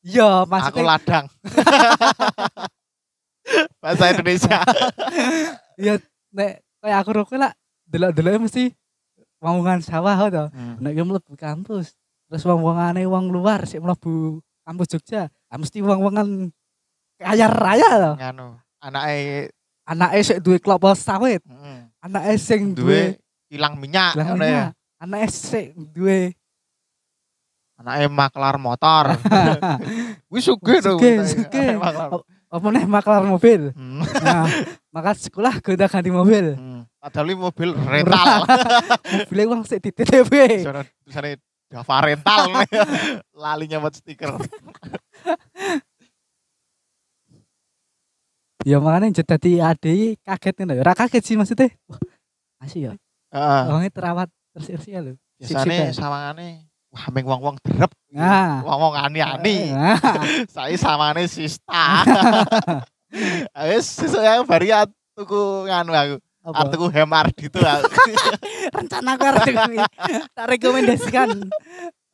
Iya, 0.07 0.47
Aku 0.47 0.55
maksudnya 0.55 0.87
ladang. 0.87 1.27
Bahasa 3.83 4.11
Indonesia. 4.13 4.59
iya 5.79 5.95
nek 6.37 6.63
kayak 6.83 6.99
aku 7.03 7.11
rokok 7.15 7.39
lah 7.39 7.53
delok-delok 7.87 8.51
mesti 8.51 8.75
wangungan 9.39 9.81
sawah 9.85 10.17
to. 10.29 10.45
Hmm. 10.51 10.77
Nek 10.83 10.93
yo 10.97 11.03
mlebu 11.07 11.33
kampus. 11.39 11.95
Terus 12.27 12.43
wong-wongane 12.43 13.07
wong 13.07 13.31
luar 13.31 13.63
sik 13.69 13.79
mlebu 13.79 14.43
kampus 14.67 14.99
Jogja. 14.99 15.31
Ah, 15.47 15.57
mesti 15.57 15.79
wong-wongan 15.79 16.51
kaya 17.23 17.47
raya 17.47 17.91
to. 18.03 18.13
Nganu, 18.19 18.47
anake 18.83 19.55
Anake 19.87 20.19
sik 20.27 20.43
duwe 20.43 20.59
klopo 20.59 20.91
sawit, 20.99 21.47
heeh, 21.47 21.79
anake 22.03 22.35
sing 22.43 22.75
duwe 22.75 23.15
duwe 23.15 23.23
kilang 23.47 23.79
minyak 23.79 24.19
ngono 24.19 24.43
ya. 24.43 24.51
iya, 24.51 24.65
anake 24.99 25.31
sik 25.31 25.79
duwe 25.95 26.35
Anake 27.77 28.09
maklar 28.09 28.57
motor. 28.57 29.15
Wis 30.33 30.49
sugih 30.49 30.81
to. 30.81 30.97
Sugih, 30.99 31.77
maklar. 31.77 32.25
Apa 32.47 32.67
nih 32.71 32.85
maklar 32.87 33.23
mobil. 33.27 33.75
Hmm. 33.75 34.01
Nah, 34.23 34.47
maka 34.95 35.19
sekolah 35.19 35.59
gonta 35.59 35.91
ganti 35.91 36.11
mobil. 36.15 36.55
Hmm. 36.55 36.83
Padahal 37.03 37.27
ini 37.31 37.37
mobil 37.39 37.71
rental. 37.93 38.47
Mobilnya 39.27 39.45
uang 39.51 39.63
sik 39.67 39.79
dititip. 39.83 40.27
Sono 40.63 40.83
tulisane 41.03 41.31
Java 41.67 41.97
rental. 42.03 42.43
Lali 43.43 43.67
nyamot 43.71 43.95
stiker. 43.95 44.35
Ya 48.67 48.83
makanya 48.83 49.23
jadi 49.23 49.39
tadi 49.39 49.93
kaget 50.27 50.67
nih. 50.67 50.83
Ora 50.83 50.91
kaget 50.99 51.23
sih 51.23 51.39
maksudnya. 51.39 51.71
Wah, 51.87 52.03
Asih 52.59 52.91
ya. 52.91 52.93
Heeh. 53.31 53.63
Orangnya 53.71 53.95
terawat 53.95 54.29
terus 54.51 54.83
ya 54.91 55.07
lho. 55.07 55.15
Biasane 55.39 55.95
Sip-sip, 55.95 56.03
sawangane 56.03 56.67
wah 56.97 57.07
meng 57.13 57.29
wong-wong 57.29 57.57
derep. 57.61 57.93
Nah. 58.09 58.65
Wong-wong 58.65 58.97
ani-ani. 58.97 59.77
Nah, 59.77 60.01
Saya 60.57 60.73
samane 60.81 61.29
sista. 61.29 62.09
Wis 63.69 63.85
sesuk 64.01 64.25
aku 64.25 64.43
bari 64.49 64.73
aku 64.73 64.97
tuku 65.13 65.69
nganu 65.69 65.93
aku. 65.93 66.17
apa? 66.47 66.57
Aku 66.63 66.69
tuku 66.73 66.87
Hemardi 66.97 67.45
itu 67.53 67.61
aku. 67.61 67.85
rencana 68.73 69.19
aku 69.21 69.23
harus 69.29 69.45
tak 70.33 70.47
rekomendasikan. 70.49 71.29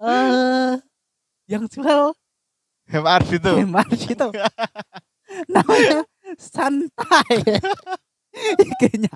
Eh 0.03 0.73
yang 1.47 1.71
jual 1.71 2.17
Hemardi 2.91 3.39
itu. 3.39 3.53
Mars 3.71 4.03
itu 4.03 4.29
namanya 5.49 6.03
santai. 6.37 7.61
IG-nya. 8.33 9.13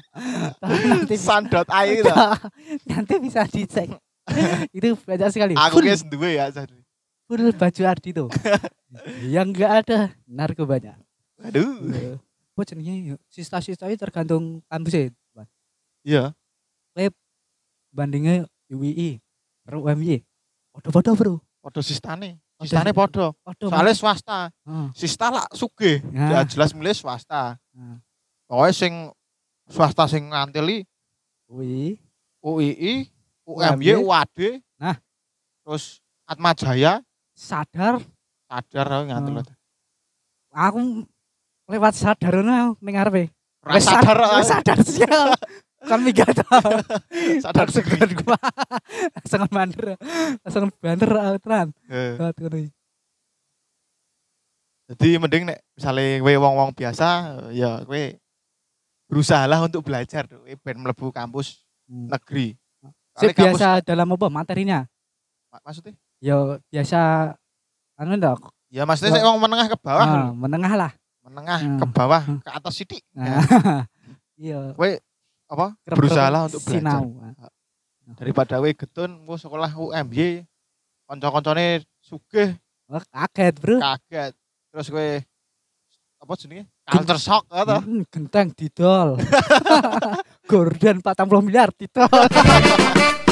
air 1.73 2.05
itu. 2.05 2.13
nanti 2.85 3.15
bisa 3.17 3.49
dicek. 3.49 3.97
itu 4.77 4.99
banyak 5.07 5.31
sekali. 5.31 5.53
Aku 5.55 5.79
guys 5.83 6.03
duwe 6.03 6.39
ya. 6.39 6.51
full 7.27 7.43
baju 7.55 7.83
Ardi 7.87 8.11
tuh. 8.15 8.29
yang 9.35 9.51
enggak 9.51 9.87
ada 9.87 9.99
narkobanya. 10.27 10.95
Aduh. 11.43 12.19
Apa 12.57 12.63
jenenge? 12.65 13.19
Sista-sista 13.29 13.91
itu 13.91 13.99
tergantung 14.01 14.63
kampusnya. 14.71 15.11
Iya. 16.07 16.33
Bandingnya 17.97 18.45
UII, 18.69 19.25
karo 19.65 19.89
UMY. 19.89 20.21
Podo-podo, 20.77 21.17
Bro. 21.17 21.35
Podo 21.65 21.81
sistane. 21.81 22.37
Podo 22.61 22.69
Sistane 22.69 22.93
podo. 22.93 23.33
Podo. 23.41 23.73
Soalnya 23.73 23.97
swasta. 23.97 24.53
Heeh. 24.69 24.89
Sista 24.93 25.33
lah 25.33 25.49
sugih. 25.57 26.05
Ya 26.13 26.45
jelas 26.45 26.77
milih 26.77 26.93
swasta. 26.93 27.57
Nah. 27.73 28.05
Pokoknya 28.47 28.73
sing 28.77 28.93
swasta 29.67 30.05
sing 30.07 30.29
ngantili 30.31 30.85
UII, 31.49 31.97
UII, 32.45 33.09
UMY. 33.47 33.79
UMY, 33.79 34.03
UAD. 34.03 34.39
Nah. 34.77 34.97
Terus 35.63 36.03
Atma 36.27 36.51
Jaya 36.53 37.01
sadar 37.37 38.03
sadar 38.51 38.87
aku 38.91 39.05
ngantil. 39.07 39.35
Hmm. 39.39 39.55
aku 40.51 40.79
lewat 41.71 41.95
sadar 41.95 42.35
ning 42.43 42.75
ngarepe. 42.83 43.31
Ora 43.63 43.79
Wes 43.79 43.87
sad- 43.87 44.03
sadar. 44.03 44.19
sadar 44.43 44.79
sih. 44.83 45.07
Kan 45.87 46.03
migah 46.03 46.27
ta. 46.27 46.43
Sadar 47.47 47.71
segan 47.71 48.11
gua. 48.19 48.35
Langsung 49.15 49.47
banter. 49.55 49.95
Langsung 50.43 50.67
banter 50.83 51.11
aku 51.15 51.39
tenan. 51.47 51.69
Iki. 51.87 52.75
Jadi 54.87 55.09
mending 55.19 55.43
nek 55.51 55.59
misalnya 55.75 56.23
kowe 56.23 56.35
wong-wong 56.43 56.71
biasa 56.75 57.07
ya 57.55 57.83
kowe 57.87 58.03
berusahalah 59.07 59.63
untuk 59.67 59.87
belajar 59.87 60.27
tuh 60.27 60.43
ben 60.63 60.79
mlebu 60.79 61.15
kampus 61.15 61.63
negeri. 61.87 62.55
Kampus- 63.19 63.37
biasa 63.57 63.69
dalam 63.83 64.09
apa 64.09 64.27
materinya? 64.29 64.79
mak- 65.49 65.63
maksudnya? 65.63 65.95
Ya 66.19 66.37
biasa 66.67 66.99
anu 67.95 68.13
ndok. 68.15 68.53
Ya 68.69 68.83
maksudnya 68.83 69.15
saya 69.15 69.25
wong 69.25 69.39
menengah 69.39 69.67
ke 69.67 69.79
bawah. 69.79 70.03
Ah, 70.03 70.13
lho. 70.23 70.35
menengah 70.35 70.73
lah. 70.75 70.93
Menengah 71.23 71.59
Hmm. 71.59 71.79
ke 71.79 71.87
bawah 71.89 72.23
Hmm. 72.23 72.39
ke 72.41 72.51
atas 72.51 72.73
sithik. 72.75 73.03
Nah, 73.11 73.25
Ya. 73.27 73.37
Iya. 74.39 74.61
Kowe 74.73 74.91
apa? 75.49 75.67
Berusahalah 75.83 76.41
untuk 76.45 76.61
belajar. 76.61 76.77
sinau. 76.77 77.05
Daripada 78.15 78.61
kowe 78.61 78.71
getun 78.71 79.11
mau 79.19 79.35
sekolah 79.35 79.73
UMY 79.73 80.45
kanca-kancane 81.05 81.83
sugih 81.99 82.55
kaget, 83.09 83.55
Bro. 83.57 83.81
kaget. 83.81 84.33
Terus 84.69 84.87
kowe 84.89 85.09
apa 86.17 86.33
jenenge? 86.37 86.69
Culture 86.87 87.19
shock 87.19 87.51
atau? 87.51 87.83
Hmm, 87.83 88.07
genteng 88.07 88.55
didol. 88.55 89.19
Gordon 90.51 91.03
40 91.03 91.43
miliar 91.43 91.75
didol. 91.75 92.07